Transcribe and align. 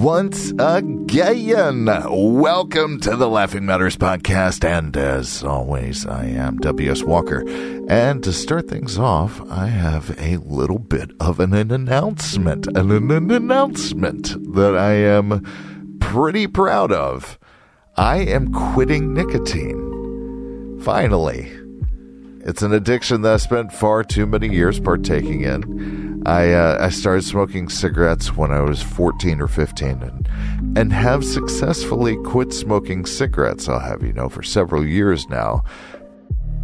once 0.00 0.50
again. 0.58 1.86
Welcome 1.86 3.00
to 3.00 3.16
the 3.16 3.28
Laughing 3.28 3.64
Matters 3.64 3.96
podcast. 3.96 4.62
And 4.62 4.94
as 4.96 5.42
always, 5.42 6.06
I 6.06 6.26
am 6.26 6.58
W.S. 6.58 7.02
Walker. 7.02 7.42
And 7.88 8.22
to 8.22 8.32
start 8.32 8.68
things 8.68 8.98
off, 8.98 9.40
I 9.50 9.68
have 9.68 10.14
a 10.18 10.36
little 10.38 10.78
bit 10.78 11.12
of 11.18 11.40
an, 11.40 11.54
an 11.54 11.72
announcement, 11.72 12.66
an, 12.66 12.90
an 12.90 13.30
announcement 13.30 14.54
that 14.54 14.76
I 14.76 14.92
am 14.92 15.98
pretty 16.00 16.46
proud 16.46 16.92
of. 16.92 17.38
I 17.96 18.18
am 18.18 18.52
quitting 18.52 19.14
nicotine. 19.14 20.80
Finally. 20.82 21.50
It's 22.44 22.62
an 22.62 22.72
addiction 22.72 23.22
that 23.22 23.34
I 23.34 23.36
spent 23.38 23.72
far 23.72 24.04
too 24.04 24.26
many 24.26 24.48
years 24.48 24.78
partaking 24.78 25.40
in. 25.40 26.05
I 26.26 26.52
uh, 26.54 26.78
I 26.80 26.88
started 26.88 27.22
smoking 27.22 27.68
cigarettes 27.68 28.36
when 28.36 28.50
I 28.50 28.60
was 28.60 28.82
14 28.82 29.40
or 29.40 29.46
15 29.46 30.02
and 30.02 30.28
and 30.76 30.92
have 30.92 31.24
successfully 31.24 32.16
quit 32.24 32.52
smoking 32.52 33.06
cigarettes, 33.06 33.68
I'll 33.68 33.78
have 33.78 34.02
you 34.02 34.12
know, 34.12 34.28
for 34.28 34.42
several 34.42 34.84
years 34.84 35.28
now. 35.28 35.62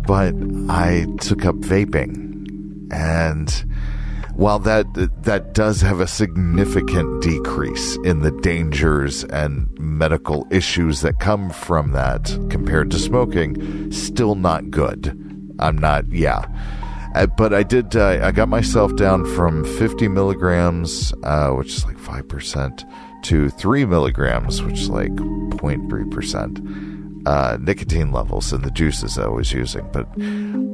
But 0.04 0.34
I 0.68 1.06
took 1.20 1.44
up 1.44 1.54
vaping 1.54 2.88
and 2.92 3.64
while 4.34 4.58
that 4.58 4.86
that 5.22 5.54
does 5.54 5.80
have 5.80 6.00
a 6.00 6.08
significant 6.08 7.22
decrease 7.22 7.96
in 7.98 8.22
the 8.22 8.32
dangers 8.32 9.22
and 9.24 9.70
medical 9.78 10.44
issues 10.50 11.02
that 11.02 11.20
come 11.20 11.50
from 11.50 11.92
that 11.92 12.36
compared 12.50 12.90
to 12.90 12.98
smoking, 12.98 13.92
still 13.92 14.34
not 14.34 14.72
good. 14.72 15.16
I'm 15.60 15.78
not, 15.78 16.10
yeah. 16.10 16.46
Uh, 17.14 17.26
but 17.26 17.52
I 17.52 17.62
did, 17.62 17.94
uh, 17.94 18.20
I 18.22 18.32
got 18.32 18.48
myself 18.48 18.96
down 18.96 19.26
from 19.34 19.64
50 19.64 20.08
milligrams, 20.08 21.12
uh, 21.24 21.50
which 21.50 21.68
is 21.68 21.84
like 21.84 21.98
5%, 21.98 22.84
to 23.24 23.50
3 23.50 23.84
milligrams, 23.84 24.62
which 24.62 24.80
is 24.80 24.88
like 24.88 25.14
0.3%, 25.14 27.26
uh, 27.26 27.58
nicotine 27.60 28.12
levels 28.12 28.52
in 28.52 28.62
the 28.62 28.70
juices 28.70 29.18
I 29.18 29.28
was 29.28 29.52
using. 29.52 29.86
But 29.92 30.08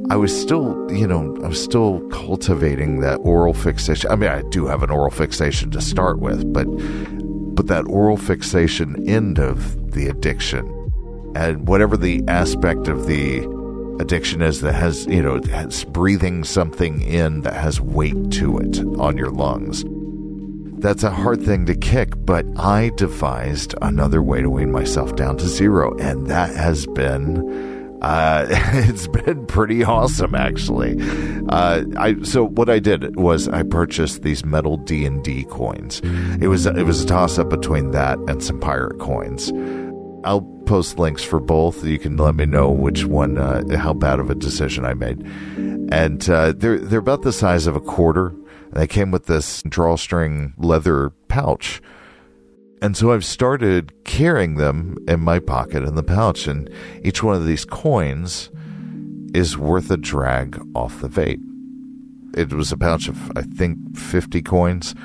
I 0.09 0.15
was 0.15 0.39
still, 0.39 0.87
you 0.89 1.05
know, 1.05 1.37
I 1.43 1.49
was 1.49 1.61
still 1.61 1.99
cultivating 2.09 3.01
that 3.01 3.17
oral 3.17 3.53
fixation. 3.53 4.09
I 4.09 4.15
mean, 4.15 4.29
I 4.29 4.41
do 4.49 4.65
have 4.65 4.81
an 4.81 4.89
oral 4.89 5.11
fixation 5.11 5.71
to 5.71 5.81
start 5.81 6.19
with, 6.19 6.51
but, 6.53 6.65
but 7.55 7.67
that 7.67 7.85
oral 7.87 8.17
fixation 8.17 9.07
end 9.07 9.39
of 9.39 9.91
the 9.91 10.07
addiction 10.07 10.65
and 11.35 11.67
whatever 11.67 11.97
the 11.97 12.23
aspect 12.27 12.87
of 12.87 13.05
the 13.05 13.45
addiction 13.99 14.41
is 14.41 14.61
that 14.61 14.73
has, 14.73 15.05
you 15.07 15.21
know, 15.21 15.41
has 15.51 15.83
breathing 15.85 16.43
something 16.43 17.01
in 17.01 17.41
that 17.41 17.53
has 17.53 17.79
weight 17.81 18.31
to 18.31 18.57
it 18.59 18.79
on 18.97 19.17
your 19.17 19.31
lungs. 19.31 19.83
That's 20.81 21.03
a 21.03 21.11
hard 21.11 21.43
thing 21.43 21.65
to 21.65 21.75
kick, 21.75 22.13
but 22.17 22.45
I 22.57 22.91
devised 22.95 23.75
another 23.81 24.23
way 24.23 24.41
to 24.41 24.49
wean 24.49 24.71
myself 24.71 25.15
down 25.15 25.37
to 25.37 25.47
zero, 25.47 25.95
and 25.97 26.27
that 26.27 26.55
has 26.55 26.87
been 26.87 27.77
uh, 28.01 28.47
it's 28.49 29.07
been 29.07 29.45
pretty 29.45 29.83
awesome, 29.83 30.35
actually. 30.35 30.95
Uh, 31.49 31.83
I 31.97 32.15
so 32.23 32.45
what 32.45 32.69
I 32.69 32.79
did 32.79 33.17
was 33.17 33.49
I 33.49 33.63
purchased 33.63 34.21
these 34.21 34.45
metal 34.45 34.77
D 34.77 35.05
and 35.05 35.23
D 35.23 35.43
coins. 35.45 36.01
It 36.39 36.47
was 36.47 36.65
it 36.65 36.83
was 36.83 37.03
a 37.03 37.07
toss 37.07 37.37
up 37.37 37.49
between 37.49 37.91
that 37.91 38.17
and 38.27 38.43
some 38.43 38.59
pirate 38.59 38.99
coins. 38.99 39.51
I'll 40.23 40.41
post 40.65 40.99
links 40.99 41.23
for 41.23 41.39
both. 41.39 41.83
You 41.83 41.99
can 41.99 42.17
let 42.17 42.35
me 42.35 42.45
know 42.45 42.69
which 42.69 43.05
one, 43.05 43.37
uh, 43.37 43.77
how 43.77 43.93
bad 43.93 44.19
of 44.19 44.29
a 44.29 44.35
decision 44.35 44.85
I 44.85 44.93
made. 44.93 45.21
And 45.91 46.29
uh, 46.29 46.53
they're 46.55 46.77
they're 46.77 46.99
about 46.99 47.23
the 47.23 47.33
size 47.33 47.67
of 47.67 47.75
a 47.75 47.81
quarter. 47.81 48.27
And 48.27 48.73
they 48.73 48.87
came 48.87 49.11
with 49.11 49.25
this 49.25 49.63
drawstring 49.63 50.53
leather 50.57 51.11
pouch. 51.27 51.81
And 52.81 52.95
so 52.95 53.11
I've 53.11 53.25
started 53.25 53.91
carrying 54.05 54.55
them 54.55 54.97
in 55.07 55.19
my 55.19 55.39
pocket 55.39 55.83
in 55.83 55.95
the 55.95 56.03
pouch, 56.03 56.47
and 56.47 56.69
each 57.03 57.21
one 57.21 57.35
of 57.35 57.45
these 57.45 57.65
coins 57.65 58.49
is 59.33 59.57
worth 59.57 59.91
a 59.91 59.97
drag 59.97 60.61
off 60.75 61.01
the 61.01 61.09
vape. 61.09 61.41
It 62.37 62.53
was 62.53 62.71
a 62.71 62.77
pouch 62.77 63.07
of, 63.09 63.31
I 63.35 63.41
think, 63.41 63.97
50 63.97 64.41
coins. 64.43 64.95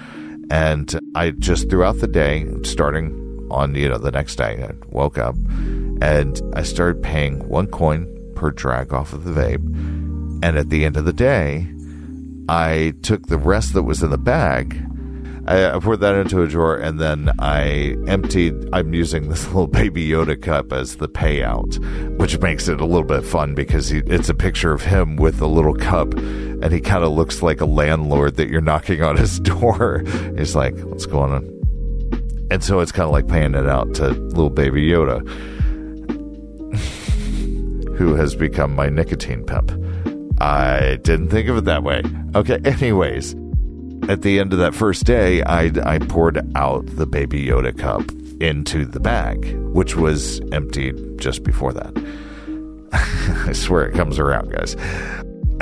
And 0.50 1.00
I 1.14 1.30
just 1.30 1.68
throughout 1.68 1.98
the 1.98 2.06
day, 2.06 2.46
starting 2.62 3.23
on 3.50 3.74
you 3.74 3.88
know 3.88 3.98
the 3.98 4.10
next 4.10 4.36
day. 4.36 4.62
I 4.62 4.72
woke 4.88 5.18
up 5.18 5.36
and 6.00 6.40
I 6.54 6.62
started 6.62 7.02
paying 7.02 7.48
one 7.48 7.66
coin 7.66 8.10
per 8.34 8.50
drag 8.50 8.92
off 8.92 9.12
of 9.12 9.24
the 9.24 9.32
vape. 9.32 9.64
And 10.42 10.58
at 10.58 10.68
the 10.68 10.84
end 10.84 10.96
of 10.96 11.04
the 11.04 11.12
day 11.12 11.66
I 12.48 12.92
took 13.02 13.26
the 13.28 13.38
rest 13.38 13.72
that 13.72 13.84
was 13.84 14.02
in 14.02 14.10
the 14.10 14.18
bag 14.18 14.84
I, 15.46 15.78
poured 15.78 16.00
that 16.00 16.14
into 16.14 16.42
a 16.42 16.48
drawer 16.48 16.76
and 16.76 16.98
then 16.98 17.30
I 17.38 17.96
emptied 18.06 18.54
I'm 18.72 18.94
using 18.94 19.28
this 19.28 19.46
little 19.48 19.66
baby 19.66 20.08
Yoda 20.08 20.40
cup 20.40 20.72
as 20.72 20.96
the 20.96 21.08
payout 21.08 21.78
which 22.18 22.38
makes 22.40 22.68
it 22.68 22.80
a 22.80 22.86
little 22.86 23.06
bit 23.06 23.24
fun 23.24 23.54
because 23.54 23.88
he, 23.88 23.98
it's 24.06 24.28
a 24.28 24.34
picture 24.34 24.72
of 24.72 24.82
him 24.82 25.16
with 25.16 25.40
a 25.40 25.46
little 25.46 25.74
cup 25.74 26.14
and 26.14 26.72
he 26.72 26.80
kind 26.80 27.04
of 27.04 27.12
looks 27.12 27.42
like 27.42 27.60
a 27.60 27.66
landlord 27.66 28.36
that 28.36 28.48
you're 28.48 28.62
knocking 28.62 29.02
on 29.02 29.16
his 29.16 29.38
door. 29.40 30.02
He's 30.36 30.54
like 30.54 30.78
what's 30.80 31.06
going 31.06 31.32
on 31.32 31.63
and 32.54 32.62
so 32.62 32.78
it's 32.78 32.92
kind 32.92 33.06
of 33.06 33.10
like 33.10 33.26
paying 33.26 33.56
it 33.56 33.68
out 33.68 33.92
to 33.96 34.10
little 34.10 34.48
baby 34.48 34.86
Yoda, 34.86 35.26
who 37.96 38.14
has 38.14 38.36
become 38.36 38.76
my 38.76 38.88
nicotine 38.88 39.44
pimp. 39.44 39.72
I 40.40 41.00
didn't 41.02 41.30
think 41.30 41.48
of 41.48 41.56
it 41.56 41.64
that 41.64 41.82
way. 41.82 42.04
Okay, 42.36 42.60
anyways, 42.64 43.34
at 44.08 44.22
the 44.22 44.38
end 44.38 44.52
of 44.52 44.60
that 44.60 44.72
first 44.72 45.04
day, 45.04 45.42
I, 45.42 45.72
I 45.82 45.98
poured 45.98 46.48
out 46.54 46.86
the 46.86 47.08
baby 47.08 47.44
Yoda 47.44 47.76
cup 47.76 48.08
into 48.40 48.84
the 48.84 49.00
bag, 49.00 49.56
which 49.72 49.96
was 49.96 50.40
emptied 50.52 51.18
just 51.18 51.42
before 51.42 51.72
that. 51.72 51.92
I 53.48 53.52
swear 53.52 53.84
it 53.84 53.94
comes 53.94 54.20
around, 54.20 54.52
guys 54.52 54.76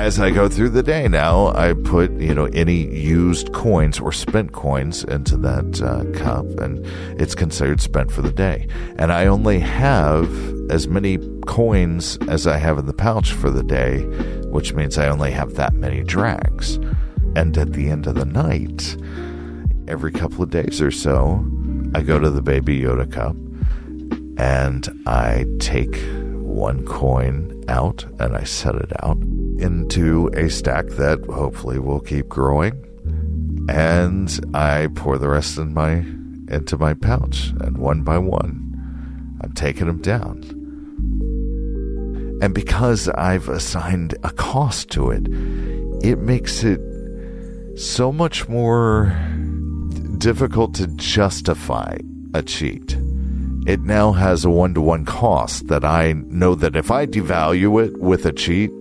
as 0.02 0.18
I 0.18 0.30
go 0.32 0.48
through 0.48 0.70
the 0.70 0.82
day 0.82 1.06
now, 1.06 1.54
I 1.54 1.74
put, 1.74 2.10
you 2.18 2.34
know, 2.34 2.46
any 2.46 2.88
used 2.92 3.52
coins 3.52 4.00
or 4.00 4.10
spent 4.10 4.50
coins 4.50 5.04
into 5.04 5.36
that 5.36 5.80
uh, 5.80 6.18
cup 6.18 6.44
and 6.58 6.84
it's 7.20 7.36
considered 7.36 7.80
spent 7.80 8.10
for 8.10 8.20
the 8.20 8.32
day. 8.32 8.66
And 8.98 9.12
I 9.12 9.26
only 9.26 9.60
have 9.60 10.28
as 10.72 10.88
many 10.88 11.18
coins 11.46 12.18
as 12.26 12.48
I 12.48 12.56
have 12.56 12.78
in 12.78 12.86
the 12.86 12.92
pouch 12.92 13.32
for 13.32 13.48
the 13.48 13.62
day, 13.62 14.00
which 14.48 14.74
means 14.74 14.98
I 14.98 15.06
only 15.06 15.30
have 15.30 15.54
that 15.54 15.74
many 15.74 16.02
drags. 16.02 16.80
And 17.36 17.56
at 17.56 17.72
the 17.72 17.88
end 17.88 18.08
of 18.08 18.16
the 18.16 18.24
night, 18.24 18.96
every 19.86 20.10
couple 20.10 20.42
of 20.42 20.50
days 20.50 20.82
or 20.82 20.91
so, 20.91 21.46
I 21.94 22.02
go 22.02 22.18
to 22.18 22.28
the 22.28 22.42
Baby 22.42 22.80
Yoda 22.80 23.08
cup 23.08 23.36
and 24.36 25.04
I 25.06 25.46
take 25.60 25.96
one 26.32 26.84
coin 26.86 27.62
out 27.68 28.04
and 28.18 28.36
I 28.36 28.42
set 28.42 28.74
it 28.74 28.91
out 29.04 29.18
into 29.62 30.28
a 30.34 30.50
stack 30.50 30.86
that 30.88 31.24
hopefully 31.26 31.78
will 31.78 32.00
keep 32.00 32.28
growing. 32.28 32.72
And 33.68 34.28
I 34.54 34.88
pour 34.94 35.18
the 35.18 35.28
rest 35.28 35.56
in 35.56 35.72
my 35.72 36.04
into 36.52 36.76
my 36.76 36.92
pouch, 36.92 37.52
and 37.60 37.78
one 37.78 38.02
by 38.02 38.18
one, 38.18 39.38
I'm 39.42 39.52
taking 39.54 39.86
them 39.86 40.02
down. 40.02 40.42
And 42.42 42.52
because 42.54 43.08
I've 43.08 43.48
assigned 43.48 44.16
a 44.24 44.30
cost 44.30 44.90
to 44.90 45.10
it, 45.10 45.26
it 46.04 46.18
makes 46.18 46.64
it 46.64 46.80
so 47.78 48.12
much 48.12 48.48
more 48.48 49.16
difficult 50.18 50.74
to 50.74 50.88
justify 50.96 51.96
a 52.34 52.42
cheat. 52.42 52.96
It 53.66 53.80
now 53.82 54.10
has 54.12 54.44
a 54.44 54.50
one 54.50 54.74
to 54.74 54.80
one 54.80 55.04
cost 55.04 55.68
that 55.68 55.84
I 55.84 56.14
know 56.26 56.56
that 56.56 56.74
if 56.74 56.90
I 56.90 57.06
devalue 57.06 57.86
it 57.86 57.96
with 58.00 58.26
a 58.26 58.32
cheat, 58.32 58.72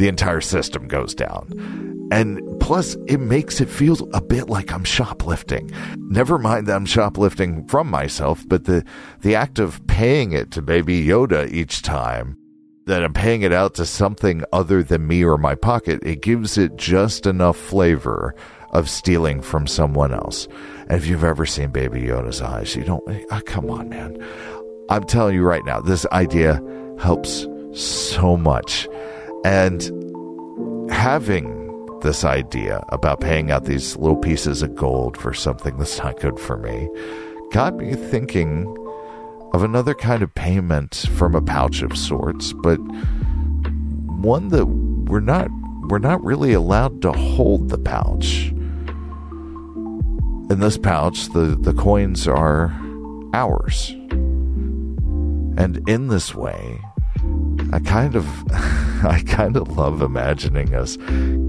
the 0.00 0.08
entire 0.08 0.40
system 0.40 0.88
goes 0.88 1.14
down. 1.14 2.08
And 2.10 2.40
plus, 2.58 2.96
it 3.06 3.18
makes 3.18 3.60
it 3.60 3.68
feel 3.68 4.08
a 4.14 4.22
bit 4.22 4.48
like 4.48 4.72
I'm 4.72 4.82
shoplifting. 4.82 5.70
Never 6.08 6.38
mind 6.38 6.66
that 6.66 6.74
I'm 6.76 6.86
shoplifting 6.86 7.66
from 7.68 7.90
myself, 7.90 8.42
but 8.48 8.64
the, 8.64 8.82
the 9.20 9.34
act 9.34 9.58
of 9.58 9.86
paying 9.88 10.32
it 10.32 10.50
to 10.52 10.62
Baby 10.62 11.04
Yoda 11.04 11.52
each 11.52 11.82
time, 11.82 12.38
that 12.86 13.04
I'm 13.04 13.12
paying 13.12 13.42
it 13.42 13.52
out 13.52 13.74
to 13.74 13.84
something 13.84 14.42
other 14.54 14.82
than 14.82 15.06
me 15.06 15.22
or 15.22 15.36
my 15.36 15.54
pocket, 15.54 16.00
it 16.02 16.22
gives 16.22 16.56
it 16.56 16.76
just 16.76 17.26
enough 17.26 17.58
flavor 17.58 18.34
of 18.70 18.88
stealing 18.88 19.42
from 19.42 19.66
someone 19.66 20.14
else. 20.14 20.48
And 20.88 20.92
if 20.92 21.06
you've 21.06 21.24
ever 21.24 21.44
seen 21.44 21.72
Baby 21.72 22.00
Yoda's 22.00 22.40
eyes, 22.40 22.74
you 22.74 22.84
don't, 22.84 23.04
oh, 23.06 23.42
come 23.44 23.68
on, 23.68 23.90
man. 23.90 24.16
I'm 24.88 25.04
telling 25.04 25.34
you 25.34 25.42
right 25.42 25.64
now, 25.66 25.80
this 25.82 26.06
idea 26.06 26.58
helps 26.98 27.46
so 27.74 28.38
much. 28.38 28.88
And 29.44 30.90
having 30.90 31.56
this 32.00 32.24
idea 32.24 32.84
about 32.88 33.20
paying 33.20 33.50
out 33.50 33.64
these 33.64 33.96
little 33.96 34.16
pieces 34.16 34.62
of 34.62 34.74
gold 34.74 35.16
for 35.16 35.34
something 35.34 35.76
that's 35.78 35.98
not 35.98 36.18
good 36.20 36.38
for 36.38 36.56
me 36.56 36.88
got 37.52 37.76
me 37.76 37.94
thinking 37.94 38.76
of 39.52 39.62
another 39.62 39.94
kind 39.94 40.22
of 40.22 40.34
payment 40.34 41.06
from 41.16 41.34
a 41.34 41.42
pouch 41.42 41.82
of 41.82 41.96
sorts, 41.96 42.52
but 42.52 42.78
one 44.20 44.48
that 44.48 44.66
we're 44.66 45.20
not 45.20 45.50
we're 45.88 45.98
not 45.98 46.22
really 46.22 46.52
allowed 46.52 47.02
to 47.02 47.10
hold 47.10 47.68
the 47.68 47.78
pouch. 47.78 48.52
in 50.50 50.60
this 50.60 50.78
pouch, 50.78 51.28
the, 51.30 51.56
the 51.60 51.72
coins 51.72 52.28
are 52.28 52.72
ours. 53.34 53.90
And 55.56 55.80
in 55.88 56.08
this 56.08 56.34
way, 56.34 56.79
I 57.72 57.78
kind 57.80 58.16
of 58.16 58.26
I 59.04 59.22
kind 59.26 59.56
of 59.56 59.76
love 59.76 60.02
imagining 60.02 60.74
us 60.74 60.96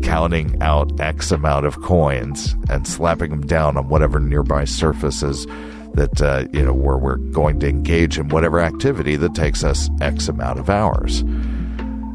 counting 0.04 0.62
out 0.62 1.00
X 1.00 1.32
amount 1.32 1.66
of 1.66 1.82
coins 1.82 2.56
and 2.70 2.88
slapping 2.88 3.32
them 3.32 3.46
down 3.46 3.78
on 3.78 3.90
whatever 3.90 4.20
nearby 4.20 4.66
surfaces 4.66 5.46
that 5.94 6.22
uh, 6.22 6.46
you 6.54 6.64
know 6.64 6.74
where 6.74 6.98
we're 6.98 7.18
going 7.18 7.60
to 7.60 7.68
engage 7.68 8.18
in 8.18 8.30
whatever 8.30 8.60
activity 8.60 9.16
that 9.18 9.36
takes 9.36 9.64
us 9.64 9.90
X 10.02 10.28
amount 10.28 10.60
of 10.60 10.70
hours. 10.70 11.24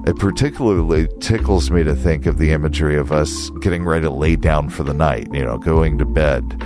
It 0.06 0.17
particularly 0.20 1.08
tickles 1.20 1.69
me 1.69 1.82
to 1.82 1.94
think 1.97 2.26
of 2.26 2.38
the 2.38 2.53
imagery 2.53 2.97
of 2.97 3.11
us 3.11 3.50
getting 3.61 3.85
ready 3.85 4.05
to 4.05 4.11
lay 4.11 4.37
down 4.37 4.69
for 4.70 4.85
the 4.85 4.94
night, 4.94 5.29
you 5.32 5.44
know, 5.44 5.58
going 5.58 5.99
to 5.99 6.05
bed. 6.05 6.62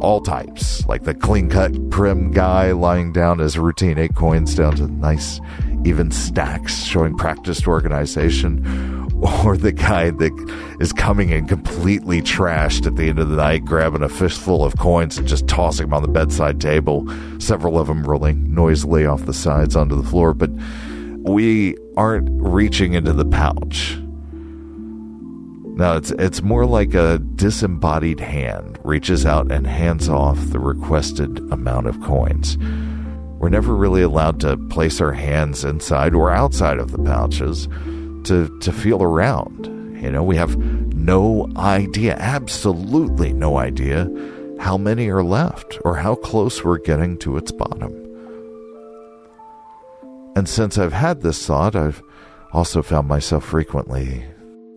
All 0.00 0.20
types, 0.20 0.86
like 0.86 1.02
the 1.02 1.14
clean 1.14 1.50
cut, 1.50 1.90
prim 1.90 2.30
guy 2.30 2.70
lying 2.70 3.12
down 3.12 3.40
his 3.40 3.58
routine 3.58 3.98
eight 3.98 4.14
coins 4.14 4.54
down 4.54 4.76
to 4.76 4.86
the 4.86 4.92
nice, 4.92 5.40
even 5.84 6.10
stacks 6.10 6.82
showing 6.82 7.16
practiced 7.16 7.66
organization 7.66 9.04
or 9.44 9.56
the 9.56 9.72
guy 9.72 10.10
that 10.10 10.76
is 10.80 10.92
coming 10.92 11.30
in 11.30 11.46
completely 11.46 12.20
trashed 12.20 12.86
at 12.86 12.96
the 12.96 13.08
end 13.08 13.18
of 13.18 13.28
the 13.28 13.36
night, 13.36 13.64
grabbing 13.64 14.02
a 14.02 14.08
fistful 14.08 14.64
of 14.64 14.76
coins 14.76 15.16
and 15.16 15.26
just 15.26 15.46
tossing 15.46 15.86
them 15.86 15.94
on 15.94 16.02
the 16.02 16.08
bedside 16.08 16.60
table, 16.60 17.06
several 17.38 17.78
of 17.78 17.86
them 17.86 18.04
rolling 18.04 18.52
noisily 18.54 19.06
off 19.06 19.24
the 19.26 19.32
sides 19.32 19.76
onto 19.76 19.96
the 19.96 20.08
floor. 20.08 20.34
But 20.34 20.50
we 21.24 21.76
aren't 21.96 22.28
reaching 22.32 22.94
into 22.94 23.12
the 23.12 23.24
pouch. 23.24 23.98
No, 25.76 25.96
it's 25.96 26.12
it's 26.12 26.42
more 26.42 26.66
like 26.66 26.94
a 26.94 27.18
disembodied 27.18 28.20
hand 28.20 28.78
reaches 28.84 29.26
out 29.26 29.50
and 29.50 29.66
hands 29.66 30.08
off 30.08 30.38
the 30.50 30.60
requested 30.60 31.38
amount 31.50 31.86
of 31.86 32.00
coins. 32.00 32.56
We're 33.44 33.50
never 33.50 33.76
really 33.76 34.00
allowed 34.00 34.40
to 34.40 34.56
place 34.56 35.02
our 35.02 35.12
hands 35.12 35.66
inside 35.66 36.14
or 36.14 36.30
outside 36.30 36.78
of 36.78 36.92
the 36.92 36.98
pouches 36.98 37.66
to, 38.26 38.48
to 38.60 38.72
feel 38.72 39.02
around. 39.02 39.66
You 40.02 40.10
know, 40.10 40.22
we 40.22 40.36
have 40.36 40.56
no 40.56 41.52
idea, 41.58 42.14
absolutely 42.14 43.34
no 43.34 43.58
idea, 43.58 44.08
how 44.60 44.78
many 44.78 45.10
are 45.10 45.22
left 45.22 45.78
or 45.84 45.94
how 45.94 46.14
close 46.14 46.64
we're 46.64 46.78
getting 46.78 47.18
to 47.18 47.36
its 47.36 47.52
bottom. 47.52 47.92
And 50.34 50.48
since 50.48 50.78
I've 50.78 50.94
had 50.94 51.20
this 51.20 51.46
thought, 51.46 51.76
I've 51.76 52.02
also 52.54 52.80
found 52.80 53.08
myself 53.08 53.44
frequently 53.44 54.24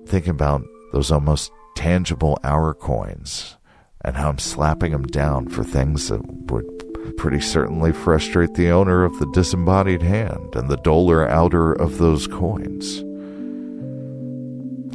thinking 0.07 0.31
about 0.31 0.61
those 0.91 1.09
almost 1.09 1.53
tangible 1.77 2.37
hour 2.43 2.73
coins 2.73 3.55
and 4.01 4.17
how 4.17 4.27
I'm 4.27 4.39
slapping 4.39 4.91
them 4.91 5.07
down 5.07 5.47
for 5.47 5.63
things 5.63 6.09
that 6.09 6.19
would 6.51 6.76
pretty 7.15 7.39
certainly 7.39 7.91
frustrate 7.91 8.53
the 8.55 8.69
owner 8.69 9.03
of 9.03 9.17
the 9.19 9.31
disembodied 9.31 10.01
hand 10.01 10.55
and 10.55 10.69
the 10.69 10.77
doler 10.77 11.27
outer 11.27 11.73
of 11.73 11.97
those 11.97 12.27
coins. 12.27 12.99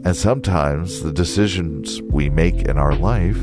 And 0.05 0.17
sometimes 0.17 1.03
the 1.03 1.13
decisions 1.13 2.03
we 2.03 2.29
make 2.29 2.63
in 2.63 2.77
our 2.77 2.95
life, 2.95 3.41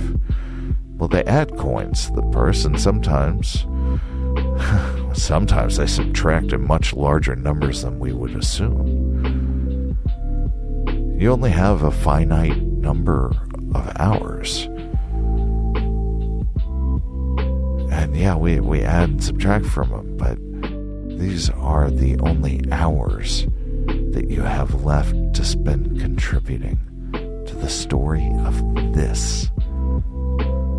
well, 0.97 1.07
they 1.07 1.23
add 1.23 1.57
coins 1.57 2.07
to 2.07 2.13
the 2.13 2.29
purse, 2.31 2.65
and 2.65 2.79
sometimes, 2.79 3.65
sometimes 5.13 5.77
they 5.77 5.87
subtract 5.87 6.51
in 6.51 6.67
much 6.67 6.93
larger 6.93 7.35
numbers 7.35 7.83
than 7.83 7.97
we 7.99 8.11
would 8.11 8.35
assume. 8.35 9.97
You 11.17 11.31
only 11.31 11.51
have 11.51 11.83
a 11.83 11.91
finite 11.91 12.61
number 12.61 13.31
of 13.73 13.91
hours. 13.97 14.67
And 18.09 18.17
yeah, 18.17 18.35
we, 18.35 18.59
we 18.59 18.81
add 18.81 19.09
and 19.09 19.23
subtract 19.23 19.67
from 19.67 19.89
them, 19.91 20.17
but 20.17 20.39
these 21.19 21.51
are 21.51 21.91
the 21.91 22.17
only 22.21 22.59
hours 22.71 23.45
that 23.85 24.31
you 24.31 24.41
have 24.41 24.83
left 24.83 25.13
to 25.35 25.45
spend 25.45 25.99
contributing 25.99 26.79
to 27.45 27.55
the 27.55 27.69
story 27.69 28.27
of 28.39 28.55
this. 28.95 29.51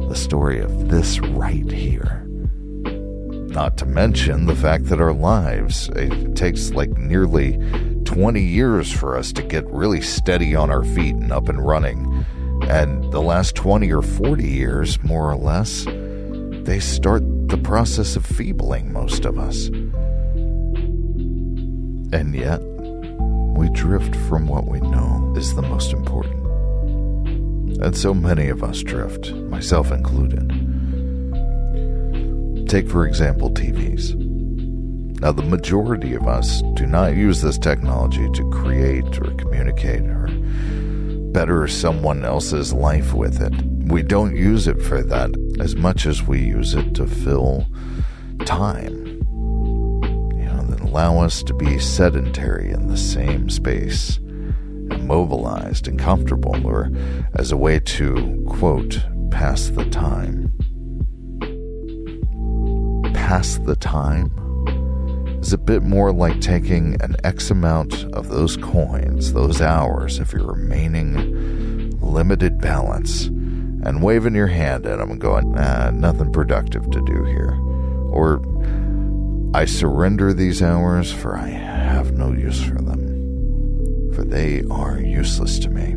The 0.08 0.16
story 0.16 0.58
of 0.58 0.88
this 0.88 1.20
right 1.20 1.70
here. 1.70 2.26
Not 3.46 3.76
to 3.76 3.86
mention 3.86 4.46
the 4.46 4.56
fact 4.56 4.86
that 4.86 5.00
our 5.00 5.12
lives, 5.12 5.88
it 5.90 6.34
takes 6.34 6.72
like 6.72 6.90
nearly 6.98 7.58
20 8.06 8.42
years 8.42 8.90
for 8.90 9.16
us 9.16 9.32
to 9.34 9.42
get 9.44 9.64
really 9.68 10.00
steady 10.00 10.56
on 10.56 10.68
our 10.68 10.82
feet 10.82 11.14
and 11.14 11.30
up 11.30 11.48
and 11.48 11.64
running. 11.64 12.26
And 12.62 13.12
the 13.12 13.22
last 13.22 13.54
20 13.54 13.92
or 13.92 14.02
40 14.02 14.48
years, 14.48 15.00
more 15.04 15.30
or 15.30 15.36
less, 15.36 15.86
they 16.64 16.80
start 16.80 17.22
the 17.48 17.58
process 17.58 18.16
of 18.16 18.24
feebling 18.24 18.92
most 18.92 19.24
of 19.24 19.38
us. 19.38 19.66
And 22.12 22.34
yet, 22.34 22.60
we 23.56 23.68
drift 23.70 24.14
from 24.28 24.46
what 24.46 24.66
we 24.66 24.80
know 24.80 25.34
is 25.36 25.54
the 25.54 25.62
most 25.62 25.92
important. 25.92 26.46
And 27.82 27.96
so 27.96 28.12
many 28.12 28.48
of 28.48 28.62
us 28.62 28.82
drift, 28.82 29.32
myself 29.32 29.90
included. 29.90 30.48
Take, 32.68 32.88
for 32.88 33.06
example, 33.06 33.50
TVs. 33.50 34.14
Now, 35.20 35.32
the 35.32 35.42
majority 35.42 36.14
of 36.14 36.26
us 36.26 36.62
do 36.74 36.86
not 36.86 37.16
use 37.16 37.42
this 37.42 37.58
technology 37.58 38.28
to 38.32 38.50
create 38.50 39.18
or 39.18 39.30
communicate 39.34 40.02
or 40.02 40.28
better 41.32 41.68
someone 41.68 42.24
else's 42.24 42.72
life 42.72 43.12
with 43.12 43.40
it. 43.40 43.79
We 43.90 44.02
don't 44.02 44.36
use 44.36 44.68
it 44.68 44.80
for 44.80 45.02
that 45.02 45.34
as 45.58 45.74
much 45.74 46.06
as 46.06 46.22
we 46.22 46.40
use 46.40 46.74
it 46.74 46.94
to 46.94 47.08
fill 47.08 47.66
time 48.46 48.94
You 50.36 50.44
know, 50.44 50.64
that 50.68 50.80
allow 50.80 51.18
us 51.18 51.42
to 51.42 51.54
be 51.54 51.78
sedentary 51.80 52.70
in 52.70 52.86
the 52.86 52.96
same 52.96 53.50
space, 53.50 54.18
immobilized 54.92 55.88
and 55.88 55.98
comfortable, 55.98 56.64
or 56.64 56.90
as 57.34 57.50
a 57.50 57.56
way 57.56 57.80
to, 57.80 58.44
quote, 58.48 59.00
pass 59.32 59.70
the 59.70 59.84
time. 59.86 60.52
Pass 63.12 63.58
the 63.58 63.76
time 63.76 64.30
is 65.40 65.52
a 65.52 65.58
bit 65.58 65.82
more 65.82 66.12
like 66.12 66.40
taking 66.40 67.00
an 67.02 67.16
X 67.24 67.50
amount 67.50 68.04
of 68.12 68.28
those 68.28 68.56
coins, 68.56 69.32
those 69.32 69.60
hours 69.60 70.20
of 70.20 70.32
your 70.32 70.52
remaining 70.52 71.90
limited 72.00 72.60
balance, 72.60 73.30
and 73.82 74.02
waving 74.02 74.34
your 74.34 74.46
hand 74.46 74.86
at 74.86 74.98
them 74.98 75.10
and 75.10 75.20
going, 75.20 75.54
ah, 75.58 75.90
nothing 75.90 76.32
productive 76.32 76.90
to 76.90 77.00
do 77.02 77.24
here. 77.24 77.58
Or 78.10 78.42
I 79.54 79.64
surrender 79.64 80.32
these 80.32 80.62
hours, 80.62 81.12
for 81.12 81.36
I 81.36 81.48
have 81.48 82.12
no 82.12 82.32
use 82.32 82.62
for 82.62 82.76
them, 82.76 84.12
for 84.14 84.24
they 84.24 84.62
are 84.70 85.00
useless 85.00 85.58
to 85.60 85.70
me. 85.70 85.96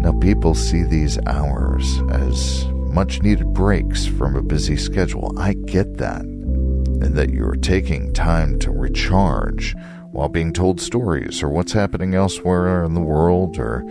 Now, 0.00 0.18
people 0.18 0.54
see 0.54 0.82
these 0.82 1.18
hours 1.26 2.00
as 2.10 2.66
much 2.72 3.22
needed 3.22 3.52
breaks 3.52 4.06
from 4.06 4.34
a 4.34 4.42
busy 4.42 4.76
schedule. 4.76 5.38
I 5.38 5.52
get 5.52 5.98
that, 5.98 6.22
and 6.22 7.14
that 7.16 7.30
you're 7.30 7.56
taking 7.56 8.12
time 8.12 8.58
to 8.60 8.70
recharge 8.70 9.76
while 10.10 10.28
being 10.28 10.52
told 10.52 10.80
stories 10.80 11.42
or 11.42 11.48
what's 11.48 11.72
happening 11.72 12.14
elsewhere 12.14 12.82
in 12.82 12.94
the 12.94 13.00
world 13.00 13.58
or 13.58 13.84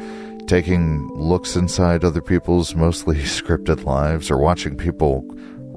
taking 0.50 1.08
looks 1.14 1.56
inside 1.56 2.04
other 2.04 2.24
people's 2.24 2.74
mostly 2.74 3.16
scripted 3.18 3.84
lives 3.84 4.32
or 4.32 4.38
watching 4.38 4.76
people 4.76 5.24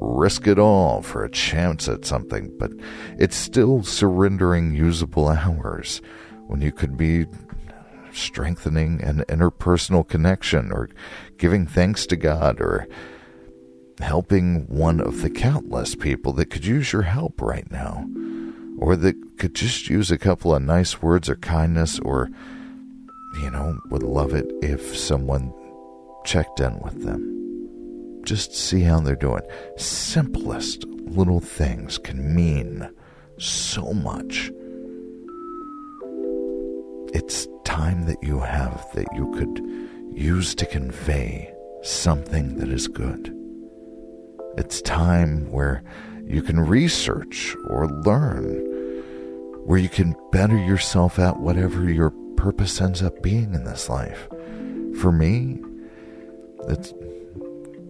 risk 0.00 0.46
it 0.46 0.58
all 0.58 1.02
for 1.02 1.22
a 1.22 1.30
chance 1.30 1.88
at 1.88 2.06
something, 2.06 2.50
but 2.58 2.72
it's 3.18 3.36
still 3.36 3.82
surrendering 3.82 4.74
usable 4.74 5.28
hours 5.28 6.00
when 6.46 6.62
you 6.62 6.72
could 6.72 6.96
be 6.96 7.26
strengthening 8.14 9.02
an 9.02 9.22
interpersonal 9.28 10.08
connection 10.08 10.72
or 10.72 10.88
giving 11.36 11.66
thanks 11.66 12.06
to 12.06 12.16
God 12.16 12.58
or 12.58 12.88
helping 14.00 14.66
one 14.68 15.00
of 15.00 15.20
the 15.20 15.30
countless 15.30 15.94
people 15.94 16.32
that 16.32 16.46
could 16.46 16.64
use 16.64 16.94
your 16.94 17.02
help 17.02 17.42
right 17.42 17.70
now 17.70 18.06
or 18.78 18.96
that 18.96 19.38
could 19.38 19.54
just 19.54 19.90
use 19.90 20.10
a 20.10 20.16
couple 20.16 20.54
of 20.54 20.62
nice 20.62 21.02
words 21.02 21.28
or 21.28 21.36
kindness 21.36 21.98
or 22.00 22.30
you 23.40 23.50
know 23.50 23.78
would 23.90 24.02
love 24.02 24.34
it 24.34 24.50
if 24.62 24.96
someone 24.96 25.52
checked 26.24 26.60
in 26.60 26.78
with 26.80 27.02
them 27.04 27.32
just 28.24 28.54
see 28.54 28.82
how 28.82 29.00
they're 29.00 29.16
doing. 29.16 29.42
Simplest 29.76 30.84
little 30.86 31.40
things 31.40 31.98
can 31.98 32.34
mean 32.34 32.88
so 33.38 33.92
much. 33.92 34.50
It's 37.14 37.46
time 37.64 38.06
that 38.06 38.22
you 38.22 38.40
have 38.40 38.86
that 38.94 39.06
you 39.14 39.30
could 39.32 40.18
use 40.18 40.54
to 40.54 40.66
convey 40.66 41.52
something 41.82 42.56
that 42.58 42.68
is 42.68 42.88
good. 42.88 43.36
It's 44.56 44.80
time 44.82 45.50
where 45.50 45.82
you 46.24 46.42
can 46.42 46.60
research 46.60 47.56
or 47.66 47.88
learn, 47.88 48.44
where 49.64 49.78
you 49.78 49.88
can 49.88 50.14
better 50.30 50.56
yourself 50.56 51.18
at 51.18 51.40
whatever 51.40 51.90
your 51.90 52.10
purpose 52.36 52.80
ends 52.80 53.02
up 53.02 53.22
being 53.22 53.54
in 53.54 53.64
this 53.64 53.88
life. 53.88 54.28
For 55.00 55.12
me, 55.12 55.60
it's 56.68 56.92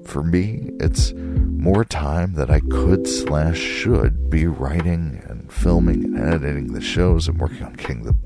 for 0.04 0.22
me, 0.22 0.70
it's 0.80 1.12
more 1.14 1.84
time 1.84 2.34
that 2.34 2.50
I 2.50 2.60
could 2.60 3.06
slash 3.06 3.58
should 3.58 4.28
be 4.30 4.46
writing 4.46 5.22
and 5.28 5.50
filming 5.52 6.04
and 6.04 6.18
editing 6.18 6.72
the 6.72 6.80
shows 6.80 7.28
and 7.28 7.38
working 7.38 7.62
on 7.62 7.74
getting 7.74 8.02
the 8.02 8.16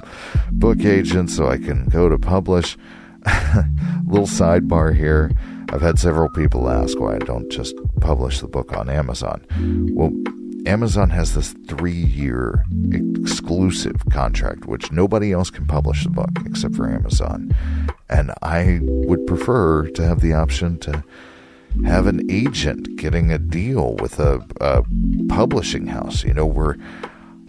book 0.53 0.81
agent 0.85 1.31
so 1.31 1.49
I 1.49 1.59
can 1.59 1.87
go 1.89 2.09
to 2.09 2.19
publish. 2.19 2.77
Little 4.07 4.27
sidebar 4.27 4.97
here. 4.97 5.33
I've 5.71 5.83
had 5.83 5.99
several 5.99 6.29
people 6.29 6.71
ask 6.71 6.99
why 6.99 7.17
I 7.17 7.19
don't 7.19 7.51
just 7.51 7.75
publish 8.01 8.41
the 8.41 8.49
book 8.49 8.77
on 8.77 8.89
Amazon. 8.89 9.45
Well, 9.95 10.13
Amazon 10.67 11.11
has 11.11 11.35
this 11.35 11.55
three 11.69 11.93
year 11.93 12.65
exclusive 12.93 14.03
contract, 14.11 14.67
which 14.67 14.91
nobody 14.91 15.33
else 15.33 15.49
can 15.51 15.67
publish 15.67 16.03
the 16.03 16.11
book 16.11 16.31
except 16.45 16.75
for 16.75 16.89
Amazon. 16.89 17.55
And 18.09 18.33
I 18.43 18.81
would 18.83 19.27
prefer 19.27 19.89
to 19.91 20.05
have 20.05 20.21
the 20.21 20.33
option 20.33 20.79
to 20.81 21.05
have 21.85 22.07
an 22.07 22.29
agent 22.31 22.97
getting 22.97 23.31
a 23.31 23.39
deal 23.39 23.95
with 23.97 24.19
a, 24.19 24.45
a 24.61 24.83
publishing 25.29 25.87
house, 25.87 26.25
you 26.25 26.35
know, 26.35 26.47
where 26.47 26.77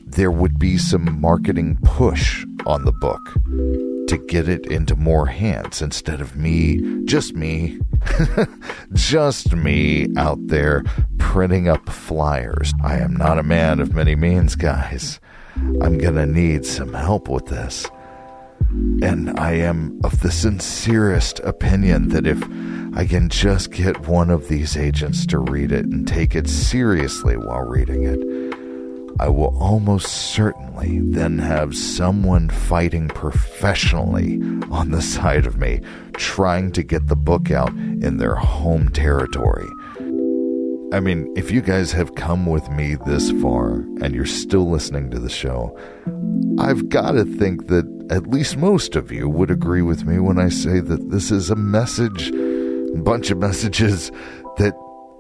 there 0.06 0.32
would 0.32 0.60
be 0.60 0.78
some 0.78 1.20
marketing 1.20 1.78
push 1.84 2.46
on 2.66 2.86
the 2.86 2.92
book 2.92 3.34
to 4.08 4.18
get 4.28 4.48
it 4.48 4.66
into 4.68 4.96
more 4.96 5.28
hands 5.28 5.82
instead 5.82 6.22
of 6.22 6.36
me, 6.36 7.04
just 7.06 7.36
me, 7.36 7.80
just 8.94 9.54
me 9.54 10.08
out 10.18 10.40
there 10.48 10.84
printing 11.38 11.70
up 11.70 11.88
flyers. 11.88 12.74
I 12.84 12.98
am 12.98 13.16
not 13.16 13.38
a 13.38 13.44
man 13.44 13.80
of 13.80 13.94
many 13.94 14.16
means, 14.16 14.56
guys. 14.56 15.20
I'm 15.84 16.00
gonna 16.00 16.26
need 16.26 16.66
some 16.66 16.94
help 16.96 17.30
with 17.30 17.46
this. 17.46 17.86
And 19.04 19.40
I 19.40 19.52
am 19.52 20.02
of 20.04 20.22
the 20.22 20.32
sincerest 20.32 21.40
opinion 21.42 22.10
that 22.10 22.26
if 22.26 22.44
I 22.96 23.06
can 23.06 23.30
just 23.30 23.72
get 23.72 24.08
one 24.08 24.32
of 24.32 24.48
these 24.48 24.76
agents 24.76 25.28
to 25.28 25.38
read 25.38 25.72
it 25.72 25.86
and 25.86 26.08
take 26.08 26.36
it 26.36 26.50
seriously 26.50 27.38
while 27.38 27.62
reading 27.62 28.04
it, 28.04 28.48
I 29.20 29.30
will 29.30 29.56
almost 29.60 30.08
certainly 30.08 31.02
then 31.02 31.38
have 31.38 31.76
someone 31.76 32.50
fighting 32.50 33.10
professionally 33.10 34.42
on 34.72 34.90
the 34.90 35.04
side 35.04 35.46
of 35.46 35.60
me, 35.60 35.82
trying 36.14 36.72
to 36.72 36.82
get 36.82 37.06
the 37.06 37.16
book 37.16 37.52
out 37.52 37.70
in 37.70 38.18
their 38.18 38.36
home 38.36 38.90
territory. 38.90 39.68
I 40.94 41.02
mean, 41.02 41.34
if 41.36 41.52
you 41.52 41.62
guys 41.62 41.92
have 41.92 42.16
come 42.16 42.46
with 42.46 42.70
me 42.72 42.96
this 43.06 43.32
far 43.42 43.74
and 44.02 44.16
you're 44.16 44.26
still 44.26 44.70
listening 44.70 45.12
to 45.12 45.20
the 45.20 45.30
show, 45.30 45.78
I've 46.58 46.88
got 46.88 47.12
to 47.12 47.26
think 47.26 47.68
that 47.68 47.86
at 48.10 48.28
least 48.28 48.56
most 48.56 48.96
of 48.96 49.12
you 49.12 49.28
would 49.28 49.52
agree 49.52 49.82
with 49.82 50.06
me 50.06 50.18
when 50.20 50.40
I 50.40 50.48
say 50.48 50.80
that 50.80 51.10
this 51.10 51.30
is 51.30 51.50
a 51.50 51.58
message, 51.58 52.30
a 52.30 52.98
bunch 53.00 53.32
of 53.32 53.38
messages 53.38 54.12
that 54.58 54.74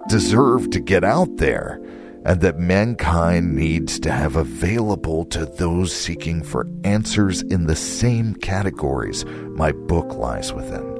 deserve 0.07 0.69
to 0.69 0.79
get 0.79 1.03
out 1.03 1.35
there 1.35 1.81
and 2.23 2.39
that 2.39 2.57
mankind 2.57 3.53
needs 3.53 3.99
to 3.99 4.11
have 4.11 4.37
available 4.37 5.25
to 5.25 5.45
those 5.45 5.93
seeking 5.93 6.43
for 6.43 6.65
answers 6.85 7.41
in 7.41 7.67
the 7.67 7.75
same 7.75 8.35
categories 8.35 9.25
my 9.55 9.73
book 9.73 10.13
lies 10.13 10.53
within. 10.53 10.96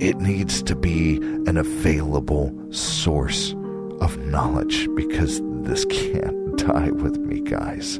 It 0.00 0.18
needs 0.18 0.62
to 0.62 0.76
be 0.76 1.16
an 1.46 1.56
available 1.56 2.54
source 2.70 3.52
of 4.00 4.16
knowledge 4.18 4.88
because 4.94 5.40
this 5.62 5.84
can't 5.86 6.56
die 6.56 6.90
with 6.90 7.16
me, 7.18 7.40
guys. 7.40 7.98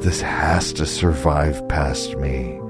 This 0.00 0.20
has 0.20 0.72
to 0.74 0.86
survive 0.86 1.66
past 1.68 2.16
me. 2.16 2.60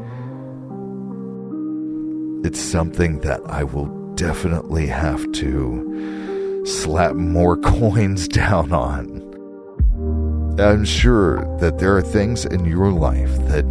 It's 2.47 2.61
something 2.61 3.21
that 3.21 3.41
I 3.47 3.65
will 3.65 3.87
definitely 4.15 4.87
have 4.87 5.31
to 5.33 6.65
slap 6.67 7.15
more 7.15 7.57
coins 7.75 8.29
down 8.29 8.73
on. 8.73 9.19
I'm 10.61 10.85
sure 10.85 11.39
that 11.59 11.79
there 11.79 11.97
are 11.97 12.03
things 12.03 12.45
in 12.45 12.65
your 12.65 12.91
life 12.91 13.35
that, 13.47 13.65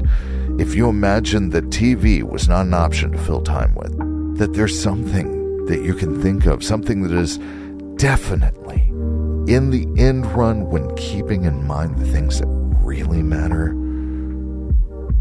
if 0.60 0.74
you 0.74 0.90
imagine 0.90 1.52
that 1.52 1.66
TV 1.66 2.24
was 2.24 2.50
not 2.50 2.66
an 2.66 2.74
option 2.74 3.12
to 3.12 3.18
fill 3.20 3.42
time 3.42 3.76
with, 3.76 4.38
that 4.40 4.54
there's 4.54 4.80
something 4.80 5.66
that 5.68 5.84
you 5.84 5.94
can 5.94 6.20
think 6.20 6.48
of, 6.48 6.64
something 6.64 7.04
that 7.04 7.12
is 7.12 7.38
definitely, 7.98 8.88
in 9.48 9.70
the 9.70 9.88
end 10.02 10.26
run, 10.36 10.66
when 10.70 10.96
keeping 10.96 11.44
in 11.46 11.68
mind 11.68 12.00
the 12.00 12.12
things 12.12 12.40
that 12.40 12.48
really 12.48 13.22
matter, 13.22 13.76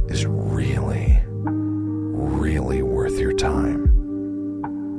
is 0.09 0.25
really, 0.25 1.21
really 1.27 2.81
worth 2.81 3.19
your 3.19 3.35
time. 3.35 3.85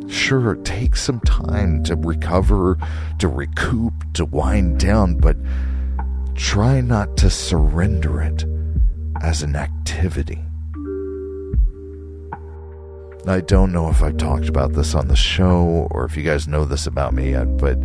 Sure, 0.08 0.54
take 0.58 0.96
some 0.96 1.20
time 1.22 1.84
to 1.84 1.96
recover, 1.96 2.78
to 3.18 3.28
recoup, 3.28 3.94
to 4.14 4.26
wind 4.26 4.80
down, 4.80 5.16
but 5.16 5.36
try 6.36 6.80
not 6.80 7.18
to 7.18 7.32
surrender 7.32 8.22
it 8.22 8.46
as 9.22 9.42
an 9.42 9.56
activity. 9.56 10.44
I 13.28 13.42
don't 13.42 13.74
know 13.74 13.90
if 13.90 14.02
I've 14.02 14.18
talked 14.18 14.48
about 14.48 14.74
this 14.74 14.96
on 14.96 15.10
the 15.10 15.16
show 15.16 15.88
or 15.92 16.06
if 16.06 16.16
you 16.16 16.24
guys 16.24 16.48
know 16.48 16.64
this 16.64 16.88
about 16.88 17.14
me 17.14 17.32
yet, 17.32 17.58
but 17.58 17.78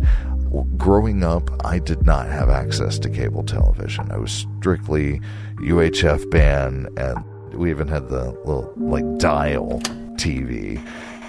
growing 0.77 1.23
up, 1.23 1.49
I 1.65 1.79
did 1.79 2.05
not 2.05 2.27
have 2.27 2.49
access 2.49 2.97
to 2.99 3.09
cable 3.09 3.43
television. 3.43 4.11
I 4.11 4.17
was 4.17 4.47
strictly 4.59 5.19
UHF 5.57 6.29
band, 6.29 6.87
and 6.97 7.25
we 7.53 7.71
even 7.71 7.87
had 7.87 8.07
the 8.07 8.31
little 8.45 8.73
like 8.77 9.17
dial 9.17 9.81
TV 10.15 10.81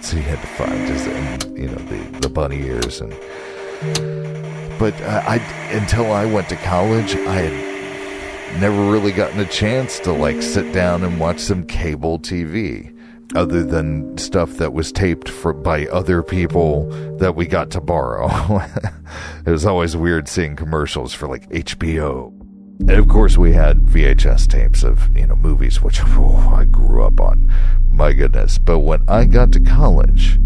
so 0.04 0.18
you 0.18 0.22
had 0.22 0.38
to 0.38 0.46
find 0.48 0.86
just 0.86 1.06
and, 1.06 1.58
you 1.58 1.66
know, 1.66 1.74
the, 1.76 2.18
the 2.20 2.28
bunny 2.28 2.60
ears 2.60 3.00
and. 3.00 3.10
But 4.78 4.92
uh, 5.00 5.22
I, 5.26 5.36
until 5.72 6.12
I 6.12 6.26
went 6.26 6.50
to 6.50 6.56
college, 6.56 7.14
I 7.16 7.34
had 7.36 7.73
never 8.60 8.90
really 8.90 9.12
gotten 9.12 9.40
a 9.40 9.46
chance 9.46 9.98
to 10.00 10.12
like 10.12 10.42
sit 10.42 10.72
down 10.72 11.04
and 11.04 11.18
watch 11.18 11.40
some 11.40 11.64
cable 11.66 12.18
TV 12.18 12.90
other 13.34 13.64
than 13.64 14.16
stuff 14.18 14.58
that 14.58 14.72
was 14.72 14.92
taped 14.92 15.28
for 15.28 15.52
by 15.52 15.86
other 15.86 16.22
people 16.22 16.88
that 17.18 17.34
we 17.34 17.46
got 17.46 17.70
to 17.70 17.80
borrow. 17.80 18.28
it 19.46 19.50
was 19.50 19.66
always 19.66 19.96
weird 19.96 20.28
seeing 20.28 20.54
commercials 20.56 21.12
for 21.14 21.26
like 21.26 21.48
HBO. 21.50 22.28
And 22.80 22.90
of 22.90 23.08
course 23.08 23.36
we 23.36 23.52
had 23.52 23.80
VHS 23.80 24.48
tapes 24.48 24.82
of, 24.82 25.14
you 25.16 25.26
know, 25.26 25.36
movies 25.36 25.80
which 25.80 26.00
oh, 26.02 26.52
I 26.54 26.64
grew 26.64 27.04
up 27.04 27.20
on 27.20 27.50
my 27.94 28.12
goodness. 28.12 28.58
But 28.58 28.80
when 28.80 29.02
I 29.08 29.24
got 29.24 29.52
to 29.52 29.60
college, 29.60 30.38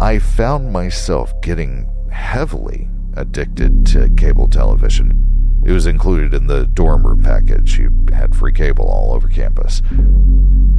I 0.00 0.18
found 0.18 0.72
myself 0.72 1.32
getting 1.40 1.90
heavily 2.10 2.88
addicted 3.16 3.86
to 3.86 4.08
cable 4.16 4.48
television. 4.48 5.24
It 5.64 5.72
was 5.72 5.86
included 5.86 6.34
in 6.34 6.46
the 6.46 6.66
dorm 6.66 7.06
room 7.06 7.22
package. 7.22 7.78
You 7.78 7.90
had 8.12 8.34
free 8.34 8.52
cable 8.52 8.86
all 8.86 9.14
over 9.14 9.28
campus. 9.28 9.80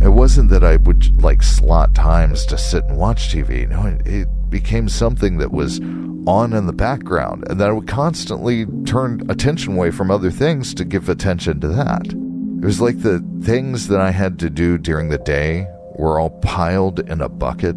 It 0.01 0.09
wasn't 0.09 0.49
that 0.51 0.63
I 0.63 0.75
would 0.75 1.21
like 1.21 1.41
slot 1.41 1.95
times 1.95 2.45
to 2.47 2.57
sit 2.57 2.85
and 2.85 2.97
watch 2.97 3.33
TV. 3.33 3.67
No, 3.67 3.97
it, 4.05 4.27
became 4.49 4.87
something 4.87 5.37
that 5.39 5.51
was 5.51 5.79
on 6.27 6.53
in 6.53 6.65
the 6.65 6.71
background, 6.71 7.43
and 7.49 7.59
that 7.59 7.67
I 7.67 7.73
would 7.73 7.87
constantly 7.87 8.65
turn 8.85 9.21
attention 9.29 9.73
away 9.73 9.91
from 9.91 10.09
other 10.09 10.31
things 10.31 10.73
to 10.75 10.85
give 10.85 11.09
attention 11.09 11.59
to 11.59 11.67
that. 11.69 12.05
It 12.07 12.65
was 12.65 12.79
like 12.79 13.01
the 13.01 13.23
things 13.41 13.89
that 13.89 13.99
I 13.99 14.11
had 14.11 14.39
to 14.39 14.49
do 14.49 14.77
during 14.77 15.09
the 15.09 15.17
day 15.17 15.67
were 15.95 16.19
all 16.19 16.29
piled 16.29 17.01
in 17.09 17.19
a 17.19 17.27
bucket 17.27 17.75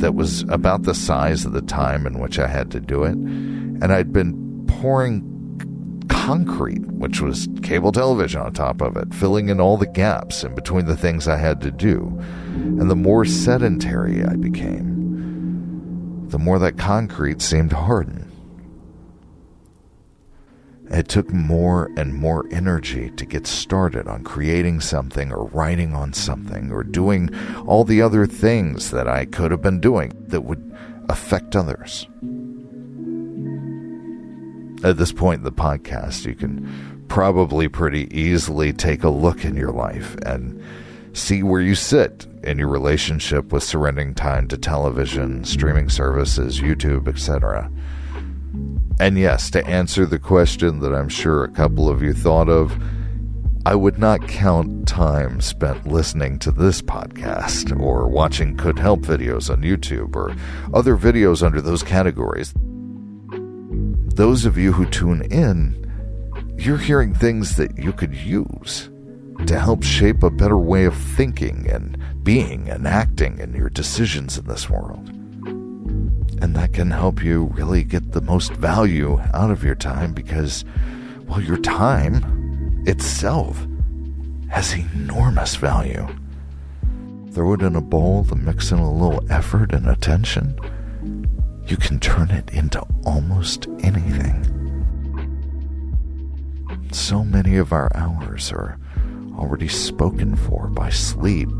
that 0.00 0.14
was 0.14 0.42
about 0.48 0.82
the 0.82 0.94
size 0.94 1.44
of 1.44 1.52
the 1.52 1.62
time 1.62 2.06
in 2.06 2.18
which 2.18 2.38
I 2.38 2.48
had 2.48 2.70
to 2.72 2.80
do 2.80 3.04
it. 3.04 3.14
And 3.14 3.92
I'd 3.92 4.12
been 4.12 4.66
pouring 4.66 5.27
concrete, 6.28 6.84
which 6.88 7.22
was 7.22 7.48
cable 7.62 7.90
television 7.90 8.38
on 8.38 8.52
top 8.52 8.82
of 8.82 8.98
it, 8.98 9.14
filling 9.14 9.48
in 9.48 9.62
all 9.62 9.78
the 9.78 9.86
gaps 9.86 10.44
in 10.44 10.54
between 10.54 10.84
the 10.84 10.94
things 10.94 11.26
I 11.26 11.38
had 11.38 11.58
to 11.62 11.70
do. 11.70 12.18
And 12.52 12.90
the 12.90 12.94
more 12.94 13.24
sedentary 13.24 14.22
I 14.22 14.36
became, 14.36 16.28
the 16.28 16.38
more 16.38 16.58
that 16.58 16.76
concrete 16.76 17.40
seemed 17.40 17.70
to 17.70 17.76
harden. 17.76 18.30
It 20.90 21.08
took 21.08 21.32
more 21.32 21.90
and 21.96 22.12
more 22.12 22.44
energy 22.50 23.08
to 23.08 23.24
get 23.24 23.46
started 23.46 24.06
on 24.06 24.22
creating 24.22 24.80
something 24.80 25.32
or 25.32 25.46
writing 25.46 25.94
on 25.94 26.12
something 26.12 26.70
or 26.70 26.84
doing 26.84 27.30
all 27.66 27.84
the 27.84 28.02
other 28.02 28.26
things 28.26 28.90
that 28.90 29.08
I 29.08 29.24
could 29.24 29.50
have 29.50 29.62
been 29.62 29.80
doing 29.80 30.12
that 30.26 30.42
would 30.42 30.76
affect 31.08 31.56
others. 31.56 32.06
At 34.84 34.96
this 34.96 35.12
point 35.12 35.38
in 35.38 35.44
the 35.44 35.52
podcast, 35.52 36.24
you 36.24 36.34
can 36.34 37.04
probably 37.08 37.68
pretty 37.68 38.08
easily 38.16 38.72
take 38.72 39.02
a 39.02 39.08
look 39.08 39.44
in 39.44 39.56
your 39.56 39.72
life 39.72 40.16
and 40.24 40.62
see 41.12 41.42
where 41.42 41.60
you 41.60 41.74
sit 41.74 42.26
in 42.44 42.58
your 42.58 42.68
relationship 42.68 43.52
with 43.52 43.62
surrendering 43.64 44.14
time 44.14 44.46
to 44.48 44.56
television, 44.56 45.42
streaming 45.44 45.88
services, 45.88 46.60
YouTube, 46.60 47.08
etc. 47.08 47.70
And 49.00 49.18
yes, 49.18 49.50
to 49.50 49.66
answer 49.66 50.06
the 50.06 50.18
question 50.18 50.80
that 50.80 50.94
I'm 50.94 51.08
sure 51.08 51.42
a 51.42 51.50
couple 51.50 51.88
of 51.88 52.02
you 52.02 52.12
thought 52.12 52.48
of, 52.48 52.80
I 53.66 53.74
would 53.74 53.98
not 53.98 54.28
count 54.28 54.86
time 54.86 55.40
spent 55.40 55.86
listening 55.86 56.38
to 56.40 56.52
this 56.52 56.80
podcast 56.80 57.78
or 57.80 58.08
watching 58.08 58.56
Could 58.56 58.78
Help 58.78 59.00
videos 59.00 59.50
on 59.50 59.62
YouTube 59.62 60.14
or 60.14 60.34
other 60.72 60.96
videos 60.96 61.42
under 61.42 61.60
those 61.60 61.82
categories. 61.82 62.54
Those 64.18 64.46
of 64.46 64.58
you 64.58 64.72
who 64.72 64.84
tune 64.84 65.22
in, 65.30 66.56
you're 66.58 66.76
hearing 66.76 67.14
things 67.14 67.54
that 67.54 67.78
you 67.78 67.92
could 67.92 68.16
use 68.16 68.90
to 69.46 69.60
help 69.60 69.84
shape 69.84 70.24
a 70.24 70.28
better 70.28 70.58
way 70.58 70.86
of 70.86 70.96
thinking 70.96 71.70
and 71.70 71.96
being 72.24 72.68
and 72.68 72.84
acting 72.84 73.38
in 73.38 73.54
your 73.54 73.70
decisions 73.70 74.36
in 74.36 74.44
this 74.46 74.68
world. 74.68 75.08
And 76.42 76.56
that 76.56 76.72
can 76.72 76.90
help 76.90 77.22
you 77.22 77.44
really 77.54 77.84
get 77.84 78.10
the 78.10 78.20
most 78.20 78.50
value 78.54 79.20
out 79.34 79.52
of 79.52 79.62
your 79.62 79.76
time 79.76 80.14
because, 80.14 80.64
well, 81.28 81.40
your 81.40 81.58
time 81.58 82.82
itself 82.88 83.68
has 84.48 84.74
enormous 84.74 85.54
value. 85.54 86.08
Throw 87.30 87.52
it 87.52 87.62
in 87.62 87.76
a 87.76 87.80
bowl 87.80 88.24
to 88.24 88.34
mix 88.34 88.72
in 88.72 88.78
a 88.80 88.92
little 88.92 89.24
effort 89.30 89.72
and 89.72 89.86
attention. 89.86 90.58
You 91.68 91.76
can 91.76 92.00
turn 92.00 92.30
it 92.30 92.48
into 92.50 92.82
almost 93.04 93.68
anything. 93.80 94.42
So 96.92 97.22
many 97.22 97.58
of 97.58 97.74
our 97.74 97.94
hours 97.94 98.50
are 98.50 98.78
already 99.36 99.68
spoken 99.68 100.34
for 100.34 100.68
by 100.68 100.88
sleep 100.88 101.50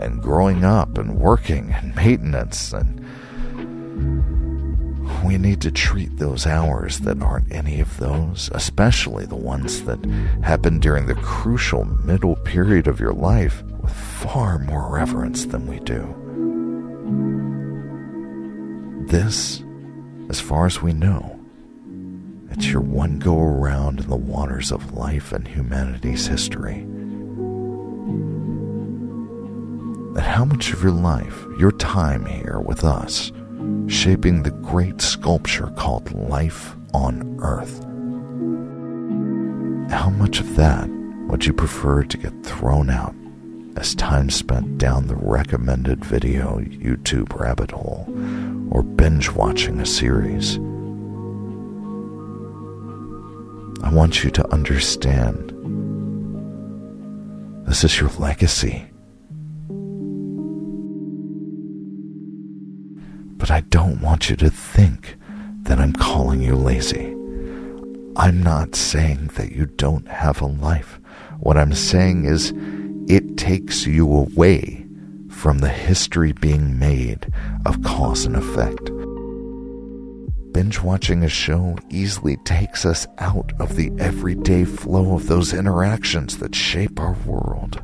and 0.00 0.20
growing 0.20 0.64
up 0.64 0.98
and 0.98 1.16
working 1.16 1.72
and 1.72 1.94
maintenance 1.94 2.72
and 2.72 2.96
we 5.24 5.38
need 5.38 5.60
to 5.62 5.70
treat 5.70 6.16
those 6.16 6.44
hours 6.44 6.98
that 7.00 7.22
aren't 7.22 7.52
any 7.52 7.80
of 7.80 7.96
those, 7.98 8.50
especially 8.52 9.26
the 9.26 9.36
ones 9.36 9.84
that 9.84 10.04
happen 10.42 10.80
during 10.80 11.06
the 11.06 11.14
crucial 11.14 11.84
middle 11.84 12.34
period 12.36 12.88
of 12.88 12.98
your 12.98 13.12
life, 13.12 13.62
with 13.80 13.92
far 13.92 14.58
more 14.58 14.92
reverence 14.92 15.46
than 15.46 15.66
we 15.68 15.78
do. 15.80 16.25
This, 19.06 19.62
as 20.28 20.40
far 20.40 20.66
as 20.66 20.82
we 20.82 20.92
know, 20.92 21.38
it's 22.50 22.66
your 22.66 22.80
one 22.80 23.20
go 23.20 23.38
around 23.38 24.00
in 24.00 24.08
the 24.10 24.16
waters 24.16 24.72
of 24.72 24.94
life 24.94 25.32
and 25.32 25.46
humanity's 25.46 26.26
history. 26.26 26.78
And 30.16 30.18
how 30.18 30.44
much 30.44 30.72
of 30.72 30.82
your 30.82 30.90
life, 30.90 31.46
your 31.56 31.70
time 31.70 32.26
here 32.26 32.58
with 32.58 32.82
us, 32.82 33.30
shaping 33.86 34.42
the 34.42 34.50
great 34.50 35.00
sculpture 35.00 35.68
called 35.76 36.12
life 36.12 36.74
on 36.92 37.38
Earth. 37.40 37.84
How 39.92 40.10
much 40.10 40.40
of 40.40 40.56
that 40.56 40.88
would 41.28 41.46
you 41.46 41.52
prefer 41.52 42.02
to 42.02 42.18
get 42.18 42.42
thrown 42.44 42.90
out 42.90 43.14
as 43.76 43.94
time 43.94 44.30
spent 44.30 44.78
down 44.78 45.06
the 45.06 45.14
recommended 45.14 46.04
video 46.04 46.58
YouTube 46.58 47.38
rabbit 47.38 47.70
hole 47.70 48.06
or 48.70 48.82
binge 48.82 49.30
watching 49.30 49.80
a 49.80 49.86
series? 49.86 50.56
I 53.84 53.92
want 53.92 54.24
you 54.24 54.30
to 54.30 54.52
understand 54.52 55.52
this 57.66 57.84
is 57.84 58.00
your 58.00 58.10
legacy. 58.18 58.86
But 63.38 63.50
I 63.50 63.60
don't 63.68 64.00
want 64.00 64.30
you 64.30 64.36
to 64.36 64.48
think 64.50 65.16
that 65.62 65.78
I'm 65.78 65.92
calling 65.92 66.40
you 66.40 66.56
lazy. 66.56 67.12
I'm 68.16 68.42
not 68.42 68.74
saying 68.74 69.32
that 69.34 69.52
you 69.52 69.66
don't 69.66 70.08
have 70.08 70.40
a 70.40 70.46
life. 70.46 70.98
What 71.40 71.58
I'm 71.58 71.74
saying 71.74 72.24
is 72.24 72.52
it 73.08 73.36
takes 73.36 73.86
you 73.86 74.12
away 74.12 74.84
from 75.30 75.58
the 75.58 75.68
history 75.68 76.32
being 76.32 76.78
made 76.78 77.32
of 77.64 77.82
cause 77.82 78.24
and 78.24 78.34
effect. 78.34 78.90
Binge 80.52 80.80
watching 80.80 81.22
a 81.22 81.28
show 81.28 81.76
easily 81.90 82.36
takes 82.38 82.84
us 82.84 83.06
out 83.18 83.52
of 83.60 83.76
the 83.76 83.92
everyday 83.98 84.64
flow 84.64 85.14
of 85.14 85.28
those 85.28 85.52
interactions 85.52 86.38
that 86.38 86.54
shape 86.54 86.98
our 86.98 87.12
world. 87.26 87.80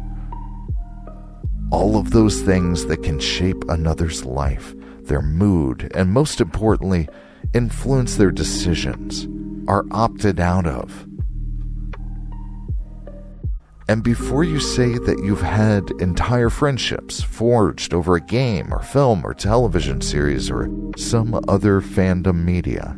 All 1.70 1.96
of 1.96 2.11
those 2.11 2.40
things 2.40 2.87
that 2.87 3.03
can 3.03 3.20
shape 3.20 3.62
another's 3.68 4.25
life 4.25 4.75
their 5.05 5.23
mood, 5.23 5.90
and 5.94 6.12
most 6.12 6.40
importantly, 6.40 7.09
influence 7.55 8.16
their 8.16 8.31
decisions, 8.31 9.27
are 9.68 9.85
opted 9.90 10.40
out 10.40 10.66
of. 10.66 11.07
And 13.88 14.05
before 14.05 14.45
you 14.45 14.61
say 14.61 14.97
that 14.99 15.18
you've 15.25 15.42
had 15.42 15.90
entire 15.99 16.51
friendships 16.51 17.23
forged 17.23 17.92
over 17.92 18.16
a 18.16 18.21
game 18.21 18.73
or 18.73 18.81
film 18.81 19.25
or 19.25 19.35
television 19.35 20.01
series 20.01 20.51
or 20.51 20.71
some 20.97 21.40
other 21.49 21.81
fandom 21.81 22.45
media, 22.45 22.97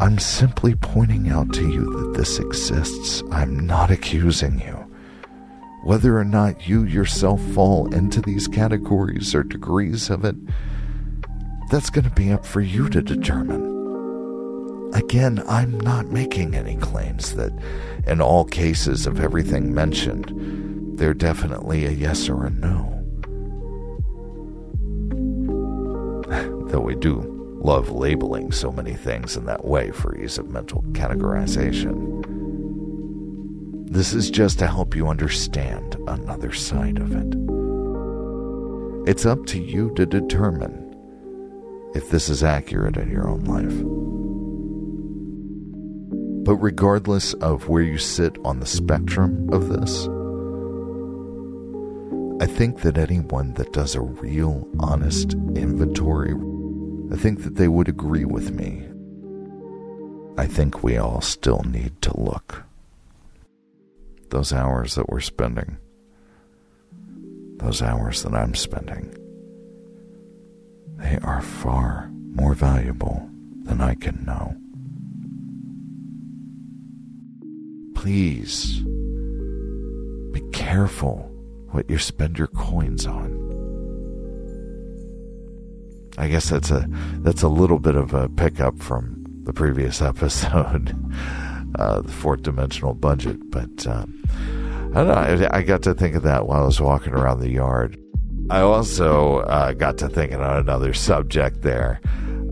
I'm 0.00 0.18
simply 0.18 0.74
pointing 0.74 1.28
out 1.28 1.52
to 1.54 1.68
you 1.68 1.84
that 1.84 2.18
this 2.18 2.38
exists. 2.38 3.22
I'm 3.30 3.66
not 3.66 3.90
accusing 3.90 4.60
you. 4.60 4.90
Whether 5.84 6.18
or 6.18 6.24
not 6.24 6.66
you 6.66 6.84
yourself 6.84 7.40
fall 7.54 7.92
into 7.94 8.20
these 8.20 8.48
categories 8.48 9.34
or 9.34 9.42
degrees 9.42 10.10
of 10.10 10.24
it, 10.24 10.36
that's 11.70 11.90
going 11.90 12.04
to 12.04 12.10
be 12.10 12.32
up 12.32 12.46
for 12.46 12.60
you 12.60 12.88
to 12.88 13.02
determine. 13.02 13.71
Again, 14.92 15.42
I'm 15.48 15.80
not 15.80 16.06
making 16.08 16.54
any 16.54 16.76
claims 16.76 17.34
that 17.34 17.52
in 18.06 18.20
all 18.20 18.44
cases 18.44 19.06
of 19.06 19.20
everything 19.20 19.74
mentioned, 19.74 20.98
they're 20.98 21.14
definitely 21.14 21.86
a 21.86 21.90
yes 21.90 22.28
or 22.28 22.44
a 22.44 22.50
no. 22.50 22.88
Though 26.68 26.80
we 26.80 26.94
do 26.94 27.32
love 27.62 27.90
labeling 27.90 28.52
so 28.52 28.70
many 28.70 28.92
things 28.94 29.36
in 29.36 29.46
that 29.46 29.64
way 29.64 29.90
for 29.92 30.16
ease 30.16 30.36
of 30.36 30.50
mental 30.50 30.82
categorization. 30.92 32.22
This 33.88 34.12
is 34.12 34.30
just 34.30 34.58
to 34.58 34.66
help 34.66 34.94
you 34.94 35.08
understand 35.08 35.96
another 36.06 36.52
side 36.52 36.98
of 36.98 37.12
it. 37.12 37.34
It's 39.08 39.26
up 39.26 39.46
to 39.46 39.62
you 39.62 39.92
to 39.96 40.06
determine 40.06 40.80
if 41.94 42.10
this 42.10 42.28
is 42.28 42.42
accurate 42.42 42.96
in 42.96 43.10
your 43.10 43.28
own 43.28 43.44
life. 43.44 44.01
But 46.52 46.58
regardless 46.58 47.32
of 47.32 47.70
where 47.70 47.82
you 47.82 47.96
sit 47.96 48.36
on 48.44 48.60
the 48.60 48.66
spectrum 48.66 49.48
of 49.54 49.70
this, 49.70 50.06
I 52.42 52.46
think 52.46 52.82
that 52.82 52.98
anyone 52.98 53.54
that 53.54 53.72
does 53.72 53.94
a 53.94 54.02
real, 54.02 54.68
honest 54.78 55.32
inventory, 55.32 56.34
I 57.10 57.16
think 57.16 57.44
that 57.44 57.54
they 57.54 57.68
would 57.68 57.88
agree 57.88 58.26
with 58.26 58.50
me. 58.50 58.86
I 60.36 60.46
think 60.46 60.82
we 60.82 60.98
all 60.98 61.22
still 61.22 61.62
need 61.62 62.02
to 62.02 62.20
look 62.20 62.64
those 64.28 64.52
hours 64.52 64.94
that 64.96 65.08
we're 65.08 65.20
spending, 65.20 65.78
those 67.60 67.80
hours 67.80 68.24
that 68.24 68.34
I'm 68.34 68.54
spending, 68.54 69.16
they 70.98 71.18
are 71.22 71.40
far 71.40 72.10
more 72.12 72.52
valuable 72.52 73.26
than 73.62 73.80
I 73.80 73.94
can 73.94 74.26
know. 74.26 74.61
Please 78.02 78.80
be 80.32 80.40
careful 80.52 81.30
what 81.70 81.88
you 81.88 81.98
spend 81.98 82.36
your 82.36 82.48
coins 82.48 83.06
on. 83.06 83.30
I 86.18 86.26
guess 86.26 86.50
that's 86.50 86.72
a 86.72 86.84
that's 87.20 87.42
a 87.42 87.48
little 87.48 87.78
bit 87.78 87.94
of 87.94 88.12
a 88.12 88.28
pickup 88.28 88.80
from 88.80 89.24
the 89.44 89.52
previous 89.52 90.02
episode 90.10 90.96
uh, 91.78 92.00
the 92.00 92.10
fourth 92.10 92.42
dimensional 92.42 92.94
budget. 92.94 93.38
But 93.52 93.86
um, 93.86 94.20
I 94.96 95.04
don't 95.04 95.06
know. 95.06 95.48
I, 95.52 95.62
got 95.62 95.84
to 95.84 95.94
think 95.94 96.16
of 96.16 96.24
that 96.24 96.48
while 96.48 96.62
I 96.62 96.66
was 96.66 96.80
walking 96.80 97.12
around 97.12 97.38
the 97.38 97.50
yard. 97.50 97.96
I 98.50 98.62
also 98.62 99.42
uh, 99.42 99.74
got 99.74 99.96
to 99.98 100.08
thinking 100.08 100.40
on 100.40 100.56
another 100.56 100.92
subject 100.92 101.62
there. 101.62 102.00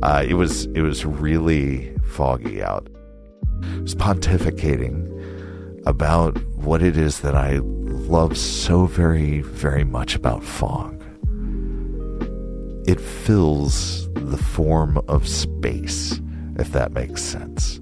Uh, 0.00 0.24
it 0.24 0.34
was 0.34 0.66
it 0.66 0.82
was 0.82 1.04
really 1.04 1.92
foggy 2.04 2.62
out. 2.62 2.88
I 3.64 3.80
was 3.80 3.96
pontificating 3.96 5.19
about 5.86 6.36
what 6.56 6.82
it 6.82 6.96
is 6.96 7.20
that 7.20 7.34
I 7.34 7.58
love 7.62 8.36
so 8.36 8.86
very 8.86 9.40
very 9.40 9.84
much 9.84 10.14
about 10.14 10.44
fog. 10.44 11.02
It 12.86 13.00
fills 13.00 14.12
the 14.14 14.36
form 14.36 14.98
of 15.08 15.28
space, 15.28 16.20
if 16.58 16.72
that 16.72 16.92
makes 16.92 17.22
sense. 17.22 17.80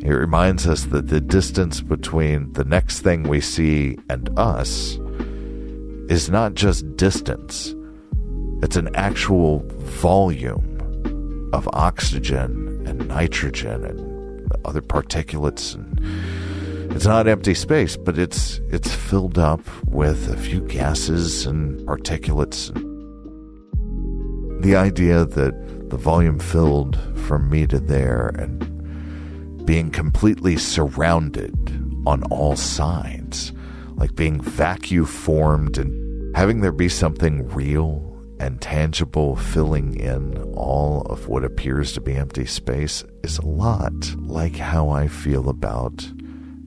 It 0.00 0.12
reminds 0.12 0.66
us 0.66 0.84
that 0.86 1.08
the 1.08 1.20
distance 1.20 1.80
between 1.80 2.52
the 2.52 2.64
next 2.64 3.00
thing 3.00 3.24
we 3.24 3.40
see 3.40 3.98
and 4.08 4.28
us 4.38 4.98
is 6.08 6.30
not 6.30 6.54
just 6.54 6.96
distance, 6.96 7.74
it's 8.62 8.76
an 8.76 8.94
actual 8.94 9.60
volume 9.68 11.50
of 11.52 11.68
oxygen 11.72 12.84
and 12.86 13.06
nitrogen 13.08 13.84
and 13.84 14.52
other 14.64 14.82
particulates 14.82 15.74
and 15.74 16.00
it's 16.90 17.06
not 17.06 17.28
empty 17.28 17.54
space, 17.54 17.96
but 17.96 18.18
it's 18.18 18.60
it's 18.70 18.92
filled 18.92 19.38
up 19.38 19.60
with 19.86 20.28
a 20.32 20.36
few 20.36 20.60
gases 20.62 21.46
and 21.46 21.78
particulates. 21.86 22.72
The 24.62 24.74
idea 24.74 25.24
that 25.24 25.90
the 25.90 25.96
volume 25.96 26.38
filled 26.38 26.98
from 27.26 27.48
me 27.48 27.66
to 27.68 27.78
there 27.78 28.28
and 28.38 29.66
being 29.66 29.90
completely 29.90 30.56
surrounded 30.56 31.54
on 32.06 32.22
all 32.24 32.56
sides, 32.56 33.52
like 33.94 34.14
being 34.14 34.40
vacuum 34.40 35.04
formed 35.04 35.78
and 35.78 36.36
having 36.36 36.60
there 36.60 36.72
be 36.72 36.88
something 36.88 37.48
real 37.48 38.04
and 38.40 38.60
tangible 38.60 39.36
filling 39.36 39.98
in 39.98 40.36
all 40.54 41.02
of 41.02 41.28
what 41.28 41.44
appears 41.44 41.92
to 41.92 42.00
be 42.00 42.14
empty 42.14 42.46
space 42.46 43.04
is 43.22 43.38
a 43.38 43.46
lot 43.46 43.92
like 44.16 44.56
how 44.56 44.88
I 44.88 45.08
feel 45.08 45.48
about 45.48 46.10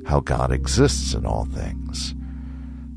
how 0.06 0.20
God 0.20 0.52
exists 0.52 1.14
in 1.14 1.26
all 1.26 1.46
things. 1.46 2.16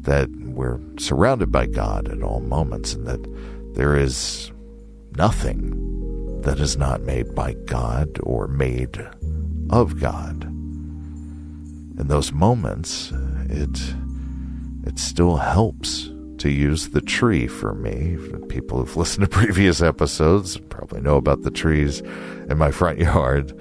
That 0.02 0.28
we're 0.30 0.80
surrounded 0.98 1.50
by 1.50 1.66
God 1.66 2.08
at 2.08 2.22
all 2.22 2.40
moments, 2.40 2.94
and 2.94 3.06
that 3.06 3.74
there 3.74 3.96
is 3.96 4.52
nothing 5.16 6.40
that 6.42 6.60
is 6.60 6.76
not 6.76 7.02
made 7.02 7.34
by 7.34 7.54
God 7.64 8.18
or 8.22 8.46
made 8.46 9.06
of 9.70 9.98
God. 9.98 10.44
In 10.44 12.06
those 12.08 12.32
moments, 12.32 13.12
it 13.48 13.94
it 14.86 14.98
still 14.98 15.36
helps 15.36 16.10
to 16.38 16.50
use 16.50 16.90
the 16.90 17.00
tree 17.00 17.46
for 17.46 17.74
me. 17.74 18.18
People 18.48 18.78
who've 18.78 18.96
listened 18.96 19.30
to 19.30 19.30
previous 19.38 19.80
episodes 19.80 20.58
probably 20.68 21.00
know 21.00 21.16
about 21.16 21.42
the 21.42 21.50
trees 21.50 22.00
in 22.50 22.58
my 22.58 22.70
front 22.70 22.98
yard 22.98 23.58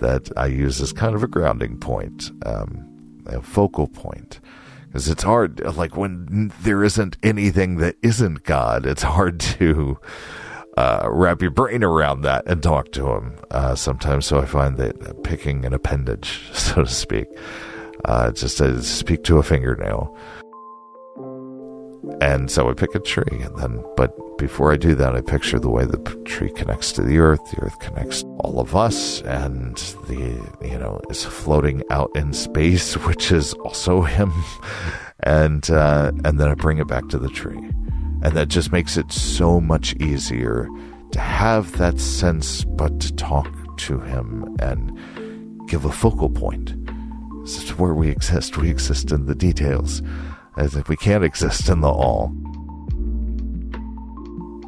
that 0.00 0.30
I 0.36 0.46
use 0.46 0.80
as 0.80 0.92
kind 0.92 1.14
of 1.14 1.22
a 1.22 1.28
grounding 1.28 1.78
point, 1.78 2.30
um, 2.44 2.85
a 3.28 3.42
focal 3.42 3.86
point. 3.86 4.40
Because 4.86 5.08
it's 5.08 5.22
hard, 5.22 5.60
like 5.76 5.96
when 5.96 6.52
there 6.62 6.82
isn't 6.82 7.16
anything 7.22 7.76
that 7.78 7.96
isn't 8.02 8.44
God, 8.44 8.86
it's 8.86 9.02
hard 9.02 9.40
to 9.40 9.98
uh, 10.76 11.08
wrap 11.10 11.42
your 11.42 11.50
brain 11.50 11.82
around 11.82 12.22
that 12.22 12.46
and 12.46 12.62
talk 12.62 12.92
to 12.92 13.08
Him 13.12 13.36
uh, 13.50 13.74
sometimes. 13.74 14.26
So 14.26 14.38
I 14.38 14.46
find 14.46 14.76
that 14.76 15.22
picking 15.24 15.64
an 15.64 15.72
appendage, 15.72 16.40
so 16.52 16.84
to 16.84 16.88
speak, 16.88 17.26
uh, 18.04 18.30
just 18.32 18.58
to 18.58 18.82
speak 18.82 19.24
to 19.24 19.38
a 19.38 19.42
fingernail 19.42 20.16
and 22.20 22.50
so 22.50 22.70
I 22.70 22.74
pick 22.74 22.94
a 22.94 23.00
tree, 23.00 23.42
and 23.42 23.56
then, 23.56 23.84
but 23.96 24.12
before 24.38 24.72
I 24.72 24.76
do 24.76 24.94
that, 24.94 25.14
I 25.14 25.20
picture 25.20 25.58
the 25.58 25.70
way 25.70 25.84
the 25.84 25.98
tree 26.24 26.50
connects 26.50 26.92
to 26.92 27.02
the 27.02 27.18
earth, 27.18 27.40
the 27.50 27.62
earth 27.62 27.78
connects 27.80 28.22
all 28.40 28.60
of 28.60 28.74
us, 28.76 29.22
and 29.22 29.76
the, 30.08 30.40
you 30.62 30.78
know, 30.78 31.00
is 31.10 31.24
floating 31.24 31.82
out 31.90 32.10
in 32.14 32.32
space, 32.32 32.94
which 33.06 33.32
is 33.32 33.52
also 33.54 34.02
him. 34.02 34.32
And, 35.20 35.70
uh, 35.70 36.12
and 36.24 36.38
then 36.38 36.48
I 36.48 36.54
bring 36.54 36.76
it 36.76 36.86
back 36.86 37.08
to 37.08 37.18
the 37.18 37.30
tree. 37.30 37.58
And 38.22 38.36
that 38.36 38.48
just 38.48 38.70
makes 38.70 38.98
it 38.98 39.10
so 39.10 39.60
much 39.60 39.96
easier 39.96 40.68
to 41.12 41.18
have 41.18 41.78
that 41.78 41.98
sense, 41.98 42.64
but 42.64 43.00
to 43.00 43.14
talk 43.14 43.50
to 43.78 43.98
him 43.98 44.54
and 44.60 44.92
give 45.68 45.86
a 45.86 45.90
focal 45.90 46.28
point. 46.28 46.74
This 47.44 47.64
is 47.64 47.78
where 47.78 47.94
we 47.94 48.08
exist. 48.10 48.58
We 48.58 48.70
exist 48.70 49.10
in 49.10 49.24
the 49.24 49.34
details 49.34 50.02
as 50.56 50.74
if 50.74 50.88
we 50.88 50.96
can't 50.96 51.24
exist 51.24 51.68
in 51.68 51.80
the 51.80 51.88
all. 51.88 52.28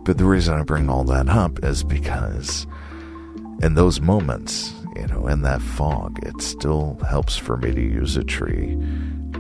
But 0.05 0.19
the 0.19 0.25
reason 0.25 0.55
I 0.55 0.63
bring 0.63 0.89
all 0.89 1.05
that 1.05 1.29
up 1.29 1.63
is 1.65 1.85
because 1.85 2.67
in 3.63 3.75
those 3.75 4.01
moments, 4.01 4.73
you 4.97 5.07
know, 5.07 5.27
in 5.27 5.43
that 5.43 5.61
fog, 5.61 6.19
it 6.27 6.41
still 6.41 6.99
helps 7.09 7.37
for 7.37 7.57
me 7.57 7.73
to 7.73 7.81
use 7.81 8.17
a 8.17 8.25
tree 8.25 8.79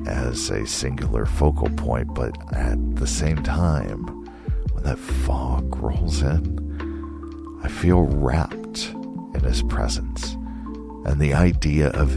as 0.06 0.50
a 0.50 0.66
singular 0.66 1.26
focal 1.26 1.70
point, 1.70 2.14
but 2.14 2.37
at 2.54 2.96
the 2.96 3.06
same 3.06 3.42
time, 3.42 4.06
when 4.72 4.84
that 4.84 4.98
fog 4.98 5.76
rolls 5.76 6.22
in, 6.22 7.61
I 7.62 7.68
feel 7.68 8.02
wrapped 8.02 8.90
in 9.34 9.40
his 9.42 9.62
presence. 9.62 10.34
And 11.04 11.20
the 11.20 11.34
idea 11.34 11.88
of 11.90 12.16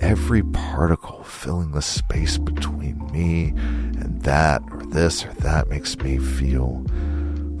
every 0.00 0.42
particle 0.42 1.24
filling 1.24 1.72
the 1.72 1.82
space 1.82 2.38
between 2.38 2.77
me 3.18 3.52
and 4.00 4.22
that 4.22 4.62
or 4.70 4.84
this 4.86 5.24
or 5.24 5.32
that 5.34 5.68
makes 5.68 5.98
me 5.98 6.18
feel 6.18 6.84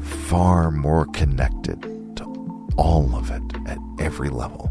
far 0.00 0.70
more 0.70 1.06
connected 1.06 1.82
to 2.16 2.24
all 2.76 3.14
of 3.14 3.30
it 3.30 3.42
at 3.66 3.78
every 3.98 4.30
level. 4.30 4.70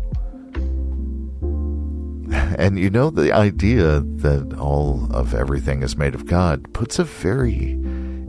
And 2.57 2.77
you 2.77 2.89
know, 2.89 3.09
the 3.09 3.31
idea 3.31 4.01
that 4.01 4.57
all 4.59 5.07
of 5.11 5.33
everything 5.33 5.81
is 5.81 5.95
made 5.95 6.13
of 6.13 6.25
God 6.25 6.73
puts 6.73 6.99
a 6.99 7.05
very 7.05 7.71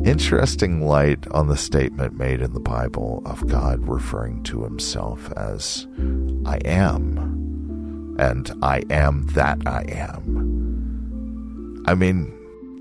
interesting 0.05 0.87
light 0.87 1.27
on 1.33 1.49
the 1.49 1.57
statement 1.57 2.17
made 2.17 2.41
in 2.41 2.53
the 2.53 2.61
Bible 2.61 3.23
of 3.27 3.47
God 3.49 3.89
referring 3.89 4.45
to 4.45 4.63
himself 4.63 5.33
as 5.33 5.89
I 6.47 6.59
am 6.65 8.17
and 8.21 8.53
I 8.63 8.83
am 8.91 9.27
that 9.29 9.59
I 9.67 9.83
am. 9.89 11.83
I 11.87 11.95
mean, 11.95 12.38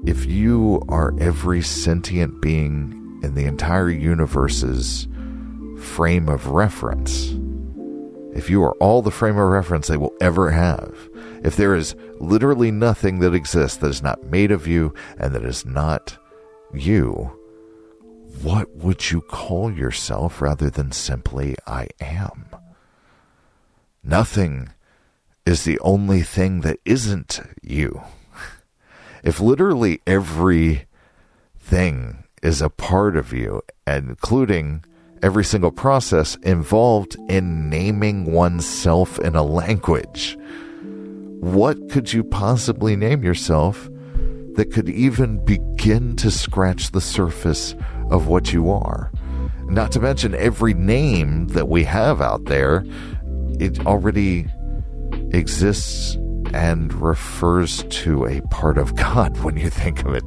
if 0.08 0.26
you 0.26 0.82
are 0.88 1.14
every 1.20 1.62
sentient 1.62 2.42
being 2.42 3.20
in 3.24 3.36
the 3.36 3.44
entire 3.44 3.90
universe's 3.90 5.06
frame 5.82 6.30
of 6.30 6.48
reference, 6.48 7.34
if 8.34 8.50
you 8.50 8.64
are 8.64 8.72
all 8.76 9.02
the 9.02 9.12
frame 9.12 9.38
of 9.38 9.50
reference 9.50 9.88
they 9.88 9.98
will 9.98 10.16
ever 10.22 10.52
have, 10.52 10.96
if 11.44 11.58
there 11.58 11.76
is 11.76 11.94
literally 12.22 12.72
nothing 12.72 13.20
that 13.20 13.34
exists 13.34 13.80
that 13.80 13.90
is 13.90 14.02
not 14.02 14.24
made 14.24 14.50
of 14.50 14.66
you 14.66 14.94
and 15.18 15.36
that 15.36 15.44
is 15.44 15.66
not 15.66 16.18
you, 16.74 17.30
what 18.42 18.74
would 18.78 19.12
you 19.12 19.20
call 19.20 19.70
yourself 19.70 20.42
rather 20.42 20.70
than 20.70 20.94
simply 20.94 21.58
I 21.68 21.90
am? 22.00 22.46
Nothing 24.06 24.70
is 25.46 25.66
the 25.66 25.78
only 25.82 26.22
thing 26.22 26.62
that 26.62 26.80
isn't 26.86 27.42
you. 27.62 28.04
If 29.28 29.42
literally 29.42 30.00
every 30.08 30.86
thing 31.60 32.24
is 32.42 32.62
a 32.62 32.70
part 32.70 33.18
of 33.18 33.34
you, 33.34 33.62
including 33.86 34.86
every 35.22 35.44
single 35.44 35.70
process 35.70 36.38
involved 36.44 37.18
in 37.28 37.70
naming 37.70 38.32
oneself 38.32 39.20
in 39.20 39.36
a 39.36 39.44
language, 39.44 40.38
what 41.42 41.90
could 41.90 42.14
you 42.14 42.24
possibly 42.24 42.96
name 42.96 43.22
yourself 43.22 43.90
that 44.54 44.72
could 44.72 44.88
even 44.88 45.44
begin 45.44 46.16
to 46.16 46.32
scratch 46.32 46.92
the 46.92 47.02
surface 47.02 47.76
of 48.10 48.28
what 48.28 48.54
you 48.54 48.72
are? 48.72 49.12
Not 49.66 49.92
to 49.92 50.00
mention 50.00 50.36
every 50.36 50.74
name 50.74 51.48
that 51.50 51.68
we 51.68 51.84
have 51.84 52.22
out 52.22 52.46
there, 52.46 52.86
it 53.60 53.86
already 53.86 54.48
exists 55.34 56.18
and 56.54 56.94
refers 56.94 57.84
to 57.84 58.26
a 58.26 58.42
part 58.50 58.78
of 58.78 58.96
God 58.96 59.38
when 59.44 59.58
you 59.58 59.70
think 59.70 60.06
of 60.06 60.14
it. 60.14 60.24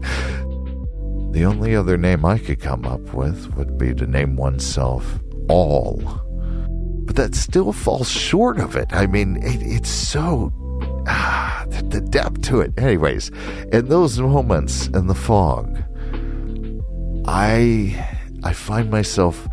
The 1.33 1.45
only 1.45 1.77
other 1.77 1.97
name 1.97 2.25
I 2.25 2.39
could 2.39 2.61
come 2.61 2.85
up 2.85 3.15
with 3.15 3.55
would 3.55 3.79
be 3.79 3.95
to 3.95 4.07
name 4.07 4.37
oneself 4.37 5.21
all. 5.49 5.99
But 7.05 7.17
that 7.17 7.35
still 7.35 7.73
falls 7.73 8.11
short 8.11 8.59
of 8.59 8.77
it. 8.77 8.89
I 8.91 9.07
mean, 9.07 9.37
it, 9.37 9.63
it's 9.63 9.91
so. 9.91 10.53
Ah, 11.07 11.65
the, 11.69 11.83
the 11.85 12.01
depth 12.01 12.43
to 12.43 12.61
it. 12.61 12.73
Anyways, 12.77 13.31
in 13.73 13.89
those 13.89 14.19
moments 14.21 14.89
in 14.89 15.07
the 15.07 15.15
fog, 15.15 15.83
I 17.27 18.07
I 18.43 18.53
find 18.53 18.91
myself 18.91 19.49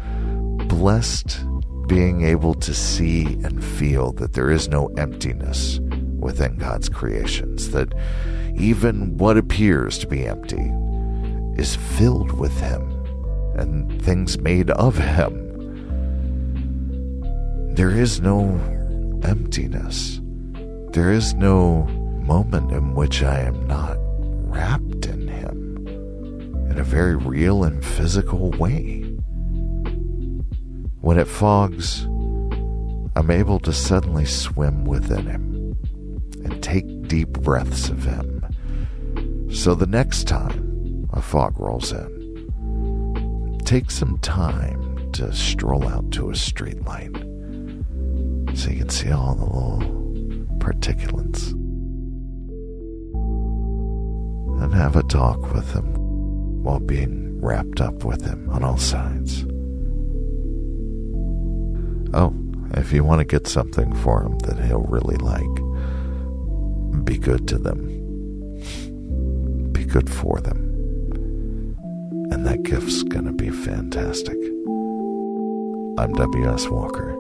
blessed 0.68 1.46
being 1.88 2.24
able 2.24 2.54
to 2.54 2.74
see 2.74 3.26
and 3.44 3.64
feel 3.64 4.12
that 4.14 4.34
there 4.34 4.52
is 4.52 4.68
no 4.68 4.88
emptiness 4.98 5.80
within 6.28 6.58
God's 6.58 6.90
creations, 6.90 7.70
that 7.70 7.94
even 8.58 9.18
what 9.18 9.38
appears 9.38 9.98
to 10.00 10.08
be 10.08 10.28
empty 10.28 10.74
is 11.56 11.78
filled 11.78 12.34
with 12.34 12.60
Him 12.60 12.82
and 13.56 14.02
things 14.02 14.38
made 14.38 14.70
of 14.72 14.98
Him. 14.98 15.34
There 17.76 17.92
is 17.92 18.20
no 18.20 18.60
emptiness. 19.24 20.20
There 20.92 21.14
is 21.14 21.34
no 21.34 21.84
moment 22.34 22.74
in 22.74 22.94
which 22.94 23.24
I 23.24 23.40
am 23.40 23.66
not 23.66 23.96
wrapped 24.52 25.06
in 25.06 25.30
Him 25.30 25.88
in 26.70 26.78
a 26.78 26.84
very 26.84 27.16
real 27.16 27.64
and 27.64 27.86
physical 27.86 28.52
way. 28.52 29.04
When 31.00 31.18
it 31.18 31.28
fogs, 31.30 32.04
I'm 33.16 33.32
able 33.32 33.60
to 33.62 33.72
suddenly 33.72 34.26
swim 34.26 34.84
within 34.84 35.26
him 35.26 35.57
and 36.50 36.64
take 36.64 37.08
deep 37.08 37.30
breaths 37.30 37.90
of 37.90 38.04
him. 38.04 38.46
So 39.52 39.76
the 39.76 39.88
next 39.88 40.28
time 40.28 41.10
a 41.14 41.22
fog 41.22 41.60
rolls 41.60 41.92
in, 41.92 43.62
take 43.66 43.92
some 43.92 44.18
time 44.20 45.12
to 45.14 45.34
stroll 45.34 45.88
out 45.88 46.12
to 46.12 46.30
a 46.30 46.36
street 46.36 46.84
light 46.86 47.16
so 48.56 48.70
you 48.72 48.80
can 48.80 48.90
see 48.90 49.12
all 49.12 49.36
the 49.36 49.46
little 49.46 49.80
particulates. 50.60 51.54
and 54.62 54.74
have 54.74 54.96
a 54.96 55.04
talk 55.04 55.54
with 55.54 55.72
him 55.74 55.94
while 56.64 56.80
being 56.80 57.40
wrapped 57.42 57.80
up 57.80 58.04
with 58.04 58.26
him 58.26 58.50
on 58.50 58.64
all 58.64 58.78
sides. 58.78 59.46
Oh, 62.14 62.34
if 62.74 62.92
you 62.92 63.04
want 63.04 63.20
to 63.20 63.26
get 63.26 63.48
something 63.48 63.94
for 63.98 64.24
him 64.24 64.40
that 64.40 64.60
he'll 64.66 64.80
really 64.80 65.18
like, 65.18 65.44
be 67.04 67.18
good 67.18 67.48
to 67.50 67.58
them. 67.58 67.88
Be 69.72 69.86
good 69.86 70.10
for 70.10 70.40
them. 70.40 70.58
And 72.32 72.46
that 72.46 72.64
gift's 72.64 73.04
gonna 73.04 73.34
be 73.34 73.50
fantastic. 73.50 74.38
I'm 75.98 76.14
W.S. 76.14 76.68
Walker. 76.68 77.12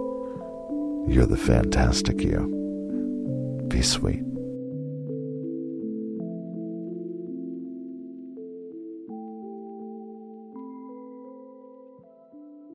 You're 1.07 1.25
the 1.25 1.37
fantastic 1.37 2.21
you. 2.21 3.65
Be 3.69 3.81
sweet. 3.81 4.26